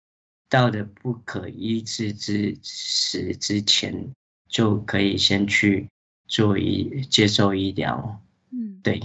[0.49, 4.13] 到的不可医治之时之前，
[4.49, 5.87] 就可以先去
[6.33, 8.19] 做医接受医疗。
[8.49, 8.99] 嗯，对。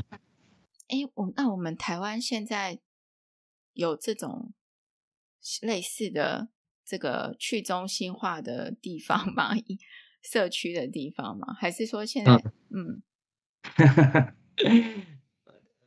[0.88, 2.78] 哎，我那我们台湾现在
[3.74, 4.54] 有这种
[5.60, 6.48] 类似的。
[6.90, 9.50] 这个去中心化的地方吗？
[10.24, 11.54] 社区的地方吗？
[11.60, 13.02] 还是说现在嗯，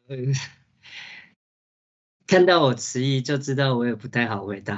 [0.07, 0.31] 嗯，
[2.27, 4.77] 看到我迟疑就知道我也不太好回答。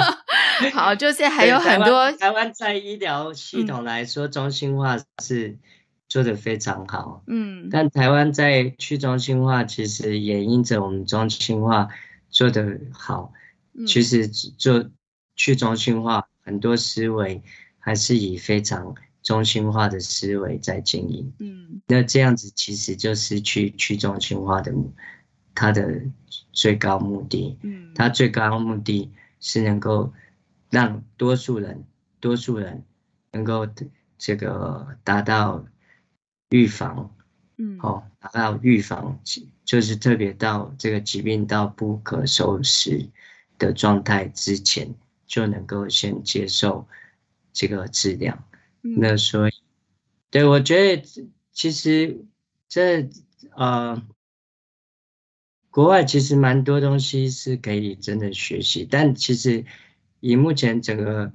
[0.72, 5.58] 好，就是还有很多台湾在医疗系统来说，中心化是
[6.10, 7.24] 做得非常好。
[7.26, 11.88] 嗯，但台湾在去中心化，其实也因着我们中心化
[12.28, 13.32] 做得好，
[13.86, 14.90] 其实做。
[15.36, 17.42] 去中心化很多思维
[17.78, 24.70] 还是以非常中心化的思维在经营，嗯，那这样子其实就失去去中心化的
[25.54, 26.02] 它的
[26.52, 30.12] 最高目的，嗯，它最高目的是能够
[30.68, 31.84] 让多数人
[32.20, 32.84] 多数人
[33.32, 33.66] 能够
[34.18, 35.64] 这个达到
[36.50, 37.14] 预防，
[37.56, 39.18] 嗯，哦，达到预防，
[39.64, 43.08] 就是特别到这个疾病到不可收拾
[43.58, 44.94] 的状态之前。
[45.30, 46.88] 就能够先接受
[47.52, 48.36] 这个治疗，
[48.82, 49.52] 嗯、那所以，
[50.28, 51.04] 对，我觉得
[51.52, 52.26] 其实
[52.68, 53.08] 这
[53.54, 54.02] 呃，
[55.70, 59.64] 国外其实蛮多东西是可以真的学习，但其实
[60.18, 61.32] 以目前整个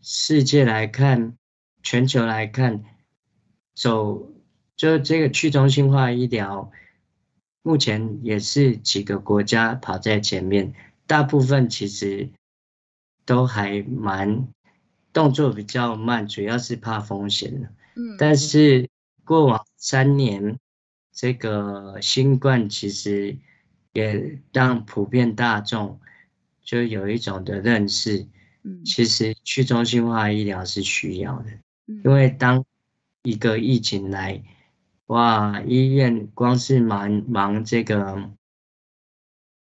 [0.00, 1.36] 世界来看，
[1.82, 2.82] 全球来看，
[3.74, 4.32] 走
[4.76, 6.70] 就这个去中心化医疗，
[7.62, 10.74] 目前也是几个国家跑在前面，
[11.06, 12.30] 大部分其实。
[13.26, 14.48] 都还蛮
[15.10, 17.72] 动作比较慢，主要是怕风险的。
[17.96, 18.86] 嗯，但是
[19.24, 20.58] 过往三年，
[21.10, 23.34] 这个新冠其实
[23.94, 25.98] 也让普遍大众
[26.62, 28.26] 就有一种的认识，
[28.62, 31.50] 嗯，其实去中心化医疗是需要的，
[31.86, 32.62] 嗯，因为当
[33.22, 34.42] 一个疫情来，
[35.06, 38.30] 哇，医院光是忙忙这个，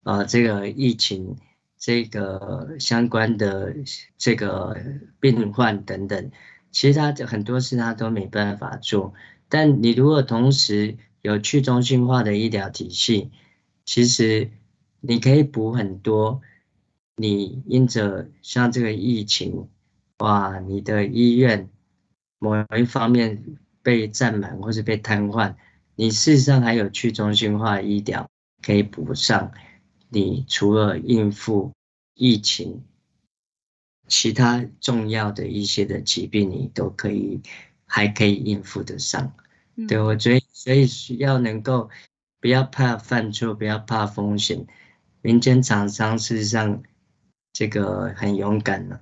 [0.03, 1.37] 呃，这个疫情
[1.77, 3.75] 这个相关的
[4.17, 4.75] 这个
[5.19, 6.31] 病患等等。
[6.71, 9.13] 其他的很多事他都没办法做，
[9.47, 13.31] 但你如果同时有去中心化的医疗体系，
[13.85, 14.51] 其实
[14.99, 16.41] 你可以补很多。
[17.15, 19.69] 你因着像这个疫情，
[20.19, 21.69] 哇，你的医院
[22.37, 23.57] 某一方面
[23.87, 25.55] 被占满或是被瘫痪，
[25.95, 28.29] 你事实上还有去中心化医疗
[28.61, 29.53] 可以补上。
[30.09, 31.71] 你除了应付
[32.13, 32.83] 疫情。
[34.09, 37.41] 其他重要的一些的疾病，你都可以
[37.85, 39.33] 还可以应付得上。
[39.75, 41.89] 嗯、对，我觉得所以需要能够
[42.41, 44.67] 不要怕犯错，不要怕风险。
[45.21, 46.83] 民间厂商事实上
[47.53, 49.01] 这个很勇敢了，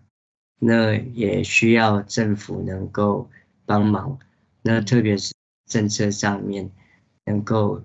[0.59, 3.29] 那也需要政府能够
[3.65, 4.19] 帮忙。
[4.65, 5.33] 那特别是
[5.65, 6.71] 政策上面
[7.23, 7.83] 能够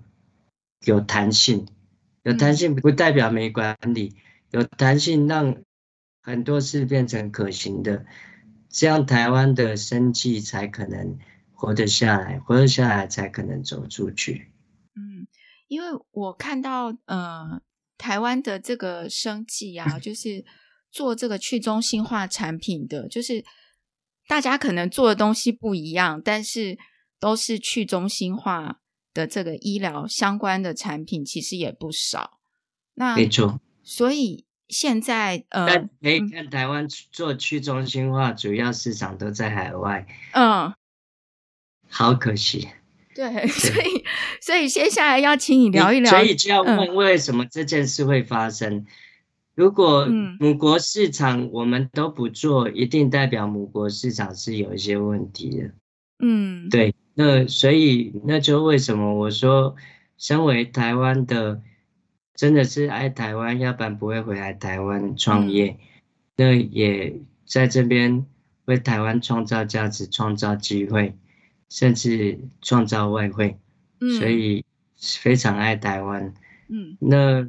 [0.84, 1.68] 有弹性，
[2.24, 4.16] 有弹性不代表没管理，
[4.50, 5.62] 有弹性让。
[6.22, 8.04] 很多事变成可行的，
[8.68, 11.18] 这样台湾的生计才可能
[11.54, 14.52] 活得下来，活得下来才可能走出去。
[14.94, 15.26] 嗯，
[15.66, 17.62] 因为我看到，呃，
[17.96, 20.44] 台湾的这个生计啊， 就是
[20.90, 23.42] 做这个去中心化产品的，就是
[24.30, 26.78] 大家可能做的东西不一样，但是
[27.18, 28.78] 都是去中心化
[29.12, 32.38] 的这个医疗相关的产品，其实也不少。
[32.94, 34.44] 那没错，所以。
[34.72, 40.06] 现在呃，但可以看台湾做去中心化，主要市场都在海外。
[40.30, 40.72] 嗯，
[41.90, 42.68] 好可惜。
[43.12, 44.04] 对， 对，所以
[44.40, 46.08] 所以接下来要请你聊一聊。
[46.08, 48.72] 所以就要问为什么这件事会发生？
[48.76, 48.86] 嗯、
[49.60, 50.06] 如果
[50.38, 55.70] 母国市场我们都不做，一定代表母国市场是有一些问题的。
[56.20, 56.94] 嗯，对。
[57.12, 59.76] 那所以那就为什么我说，
[60.16, 61.60] 身为台湾的。
[62.32, 65.72] 真的是爱台湾，要不然不会回来台湾创业。
[65.72, 65.78] 嗯、
[66.36, 68.24] 那也在这边
[68.64, 71.14] 为台湾创造价值、创造机会，
[71.68, 73.58] 甚至创造外汇。
[74.00, 74.64] 嗯，所以
[74.96, 76.32] 非常爱台湾。
[76.70, 77.46] 嗯，那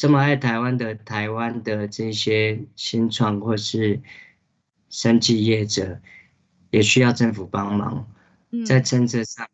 [0.00, 4.00] 这么爱台湾的台湾的这些新创或是
[4.88, 6.00] 生计业者，
[6.70, 8.10] 也需要政府帮忙。
[8.50, 9.46] 嗯，在政策上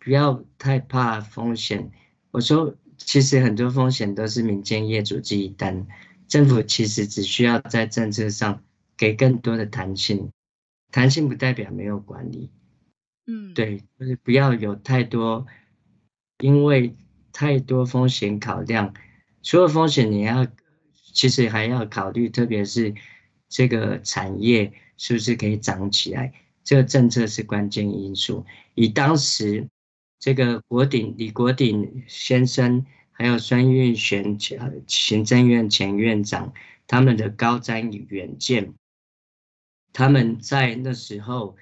[0.00, 1.92] 不要太怕风险。
[2.32, 2.74] 我说。
[3.00, 5.86] 其实很多风险都是民间业主自己担，
[6.26, 8.60] 政府其实只需要在政策上
[8.96, 10.32] 给更多的弹性，
[10.90, 12.50] 弹性不代表没有管理，
[13.28, 15.46] 嗯，对，就是不要有太多，
[16.40, 16.96] 因为
[17.32, 18.92] 太多风险考量，
[19.48, 20.46] 除了风险你要，
[21.14, 22.94] 其实还要考虑，特别是
[23.48, 28.44] 这个产业是不是可以长起来，这个政策是关键因素。
[28.74, 29.66] 以当时。
[30.20, 34.36] 这个国鼎李国鼎先生，还有孙运璇
[34.88, 36.52] 行政院前院长，
[36.88, 38.74] 他们的高瞻远见，
[39.92, 41.56] 他们在那时候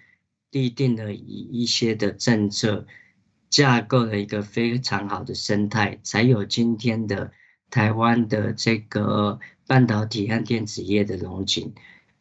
[0.51, 2.87] 立定了一一些的政策，
[3.51, 7.31] 架构了一个非常好的生态，才有今天的
[7.71, 11.75] 台湾的这个半导体和电子业的龙景。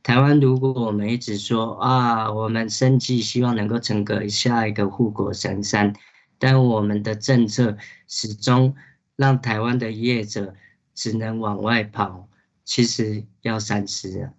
[0.03, 5.95] 台湾如果我们一直说啊，我们生计希望能够成个下一个护国神山。
[6.37, 7.77] 但我们的政策
[8.07, 8.75] 始终
[9.15, 10.53] 让台湾的业者
[10.93, 12.27] 只能往外跑，
[12.65, 14.33] 其实要三思啊。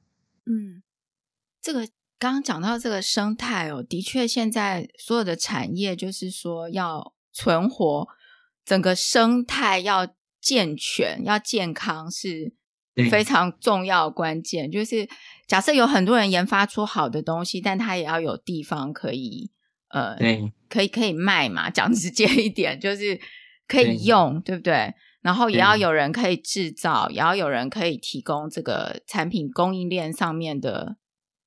[0.44, 0.82] 嗯，
[1.62, 1.88] 这个
[2.18, 8.06] 刚刚讲到这个生态哦，的确现在所有的产业就是说要存活，
[8.64, 10.06] 整个生态要
[10.46, 12.54] 健全、要健康是
[13.10, 14.70] 非常重要关键。
[14.70, 15.08] 就是
[15.48, 19.50] 假设有很多人研发出好的东西，但他也要有地方可以。
[19.88, 23.20] 呃，对，可以可以卖嘛，讲直接一点，就是
[23.66, 24.94] 可以用，对，对不对？
[25.22, 30.96] 然后也要有人可以制造，也要有人可以提供这个产品供应链上面的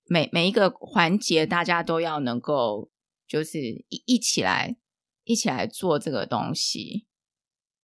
[0.08, 2.90] 每每一个环节，大家都要能够
[3.26, 4.76] 就是一一起来
[5.24, 7.06] 一起来做这个东西。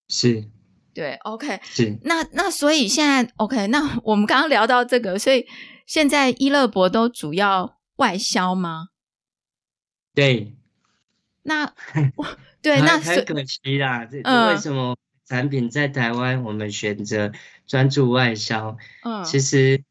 [0.07, 0.49] 是，
[0.95, 1.99] 对，OK，是。
[2.03, 5.45] 那那所以现在 OK，那 我们刚刚聊到这个，所以
[5.85, 8.87] 现在伊乐博都主要外销吗？
[10.13, 10.55] 对，
[11.43, 11.73] 那
[12.63, 14.05] 对那很可惜啦。
[14.05, 17.29] 这、嗯、为什么产品在台湾我们选择
[17.67, 18.77] 专注外销？
[19.03, 19.83] 嗯，其实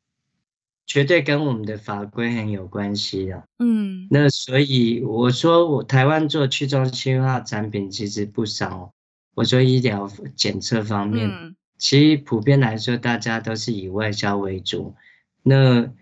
[0.86, 3.44] 绝对跟我们的法规很有关系啊。
[3.58, 8.90] 嗯，那所以我说，我台湾做去中心化产品其实不少。
[9.34, 14.94] 我说医疗检测方面，嗯、其实普遍来说，大家都是以外销为主。
[15.42, 15.92] 那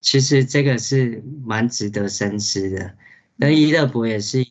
[0.00, 2.96] 其实这个是蛮值得深思的。
[3.36, 4.46] 那医乐博也是，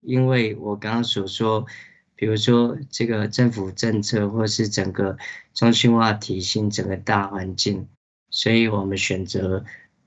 [0.00, 1.66] 因为我刚刚所说，
[2.14, 5.18] 比如说这个政府政策，或是整个
[5.52, 7.86] 中心化体系，整个大环境。
[8.30, 9.64] 所以我们选择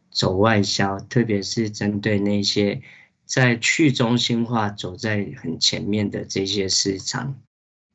[0.10, 2.82] 走外销，特别是针对那些
[3.26, 7.42] 在去中心化走在很前面的这些市场。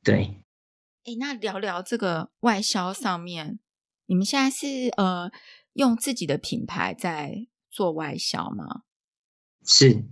[0.03, 0.43] 对，
[1.05, 3.59] 哎，那聊聊这个外销上面，
[4.07, 5.31] 你们现在是呃
[5.73, 8.83] 用自己的品牌在做外销吗？
[9.65, 10.05] 是。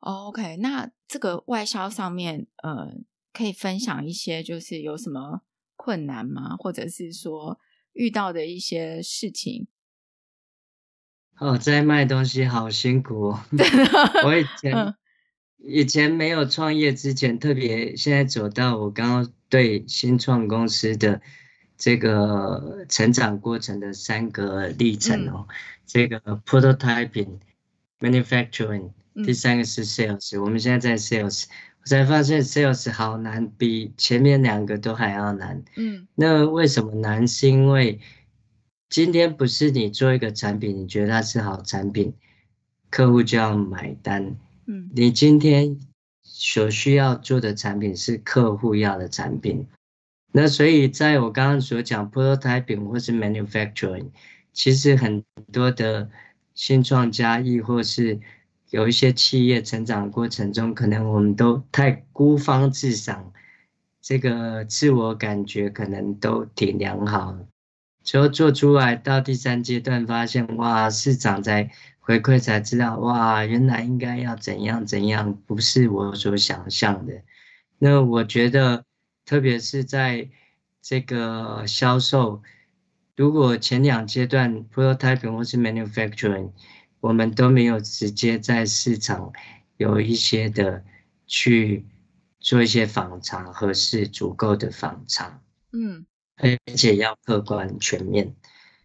[0.00, 2.94] OK，那这个外销上面，呃，
[3.32, 5.42] 可以分享一些，就是有什么
[5.76, 6.56] 困难吗？
[6.56, 7.58] 或者是说？
[7.94, 9.66] 遇到的一些事情
[11.38, 13.40] 哦，在卖东西好辛苦哦。
[14.24, 14.94] 我以前、嗯、
[15.58, 21.20] 以前没有创业之前，特别现在走到我刚刚对新创公司的
[21.76, 25.54] 这个成长过程的三个历程哦，嗯、
[25.86, 27.38] 这个 prototyping、
[28.00, 28.90] manufacturing，
[29.24, 30.42] 第三个是 sales、嗯。
[30.42, 31.86] 我们现在在 sales 我。
[31.88, 35.62] 才发现 sales 好难，比前面两个都还要难。
[35.76, 37.26] 嗯，那为什么难？
[37.26, 37.98] 是因为
[38.88, 42.14] 今天不是你做一个产品，你觉得它是好产品，
[42.90, 44.36] 客户就要买单。
[44.66, 45.78] 嗯，你今天
[46.22, 49.66] 所需要做的产品是客户要的产品。
[50.32, 54.06] 那所以在我刚刚所讲 prototyping 或是 manufacturing，
[54.52, 56.10] 其实很多的
[56.54, 58.20] 新创家亦或是。
[58.70, 63.32] 有一些企业成长过程中，可能我们都太孤芳自赏，
[64.02, 67.34] 这个自我感觉可能都挺良好，
[68.02, 71.70] 最后做出来到第三阶段，发现哇，市场在
[72.00, 77.22] 回馈才知道，哇，原来应该要怎样怎样，不是我所想象的。
[77.78, 78.84] 那我觉得，
[79.24, 80.28] 特别是在
[80.80, 82.42] 这个销售，
[83.16, 86.50] 如果前两阶段 prototyping 或是 manufacturing。
[87.00, 89.32] 我们都没有直接在市场
[89.76, 90.82] 有一些的
[91.28, 91.86] 去
[92.40, 95.40] 做一些访查，合适足够的访查，
[95.72, 96.04] 嗯，
[96.38, 98.34] 而且要客观全面，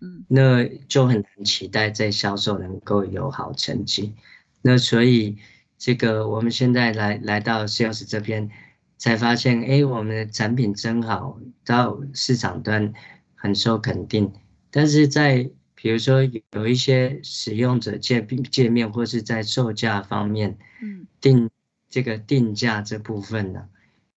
[0.01, 4.15] 嗯，那就很难期待在销售能够有好成绩。
[4.61, 5.37] 那所以
[5.77, 8.49] 这个我们现在来来到 sales 这边，
[8.97, 12.93] 才发现，哎，我们的产品真好，到市场端
[13.35, 14.31] 很受肯定，
[14.71, 21.49] 但是在比如说有一些使用者界界面，或是在售价方面，嗯，定
[21.89, 23.67] 这个定价这部分呢，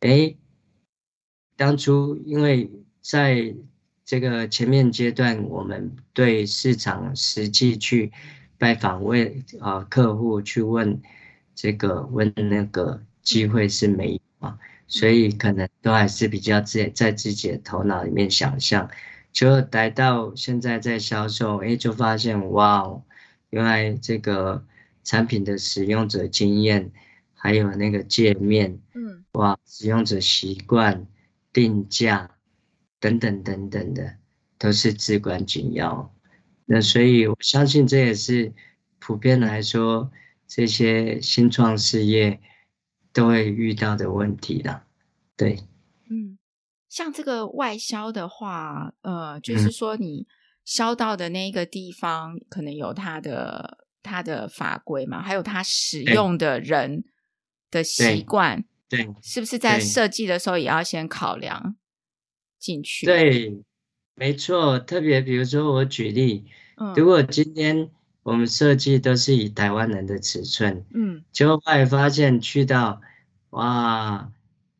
[0.01, 0.37] 哎，
[1.57, 2.71] 当初因为
[3.09, 3.55] 在
[4.05, 8.11] 这个前面阶段，我们对市场实际去
[8.59, 11.01] 拜访问啊客户去问
[11.55, 18.91] 这个问那个机会是没有啊，所以可能都还是比较自在自己的头脑里面想象。
[19.33, 23.05] 就来到现在在销售，哎，就发现哇，哦
[23.51, 24.65] 原来这个
[25.05, 26.91] 产品的使用者经验，
[27.35, 31.07] 还有那个界面，嗯，哇，使用者习惯、
[31.53, 32.31] 定价
[33.01, 34.17] 等等等等的，
[34.59, 36.15] 都是至关紧要。
[36.65, 38.53] 那所以我相信这也是
[38.99, 40.11] 普遍来说，
[40.47, 42.41] 这些新创事业
[43.13, 44.85] 都会遇到的问题啦，
[45.37, 45.61] 对。
[46.11, 46.39] 嗯
[46.89, 50.27] 像这个外销的话，呃，就是说你
[50.65, 57.05] 销到的那个地方，可能有它的它的法规嘛，还有它使用的人
[57.71, 61.77] 的习惯，对，对是不是在设计的时候也要先考量
[62.67, 63.07] 进去？
[63.07, 63.63] 对，
[64.15, 64.79] 没错。
[64.79, 66.45] 特别比如说我举例，
[66.77, 67.89] 嗯，如果今天
[68.23, 73.01] 我们设计都是以台湾人的尺寸，嗯，结果后来发现去到
[73.51, 74.33] 哇，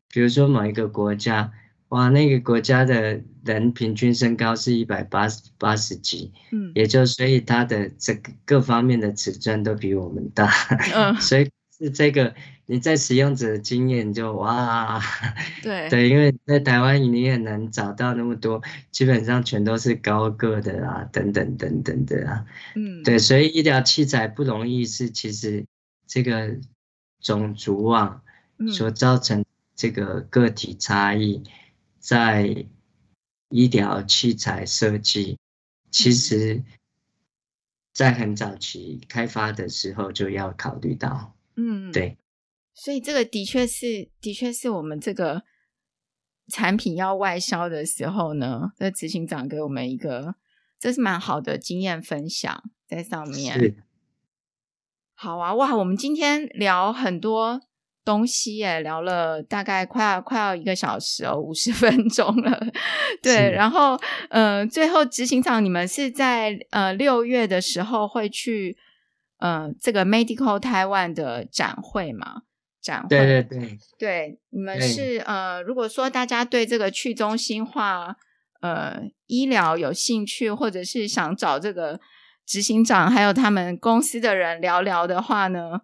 [0.09, 1.53] 比如说某一个国家。
[1.89, 10.51] 哇，那个国家的人平均身高是一百八十八十几，嗯，也就所以他的这个各方面的尺寸都比我们大，
[10.93, 12.33] 嗯， 所以是这个
[12.65, 14.99] 你在使用者的经验就哇，
[15.61, 15.89] 对。
[15.89, 18.61] 对，因为在台湾你也难找到那么多，
[18.91, 25.65] 基本上全都是高个的啊，等等等等的啊，嗯，对，所以医疗器材不容易是其实
[26.07, 26.57] 这个
[27.19, 28.21] 种族啊
[28.71, 31.43] 所造成这个个体差异。
[31.99, 32.65] 在
[33.49, 35.37] 医疗器材设计，
[35.91, 36.63] 其实，
[37.93, 42.17] 在很早期开发的时候就要考虑到，嗯，对，
[42.73, 45.43] 所以这个的确是，的确是我们这个
[46.47, 50.35] 产品要外销的时候呢，这执行长给我们一个
[50.79, 53.59] 这是蛮好的经验分享在上面。
[53.59, 53.75] 是。
[55.15, 57.59] 好啊，哇，我们今天聊很多
[58.05, 62.67] 东西耶，聊了大概快要快要一个小时哦，五十 分钟了。
[63.23, 63.99] 对，然后
[64.29, 68.77] 呃，最后执行长，你们是在呃六月的时候会去
[69.37, 72.43] 呃这个 Medical Taiwan 的展会嘛？
[72.81, 78.15] 展会，对对对，对，你们是呃，如果说大家对这个去中心化
[78.61, 81.99] 呃医疗有兴趣，或者是想找这个
[82.45, 85.81] 执行长还有他们公司的人聊聊的话呢，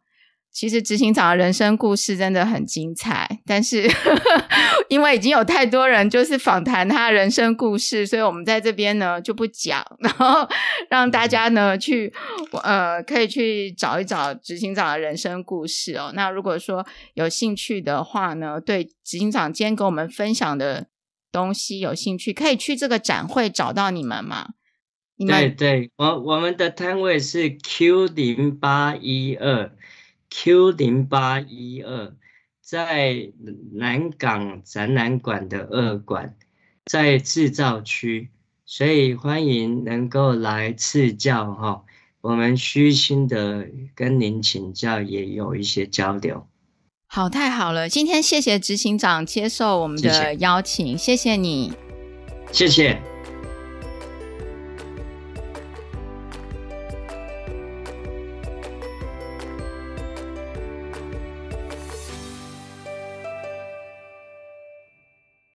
[0.54, 3.90] 其实执行长的人生故事真的很精彩，但是
[4.88, 10.48] 因为已经有太多人就是访谈他的人生故事，所以我们在这边呢就不讲， 然后
[10.92, 12.14] 让大家呢去
[12.62, 16.12] 呃可以去找一找执行长的人生故事哦。
[16.14, 16.86] 那如果说
[17.16, 20.86] 有兴趣的话呢，对执行长今天给我们分享的
[21.32, 24.50] 东西有兴趣，可以去这个展会找到你们吗？
[25.18, 29.72] 对对，我我们的摊位是 Q 零八一二。
[30.36, 32.12] Q 零八一二
[32.60, 33.32] 在
[33.74, 36.36] 南港展览馆的二馆，
[36.86, 38.30] 在制造区，
[38.66, 41.84] 所以欢迎能够来赐教哈。
[42.22, 46.48] 我们虚心的跟您请教，也有一些交流。
[47.06, 47.88] 好，太好了！
[47.88, 51.74] 今天谢谢执行长接受我们的邀请，谢谢，谢谢你，
[52.52, 53.13] 谢谢。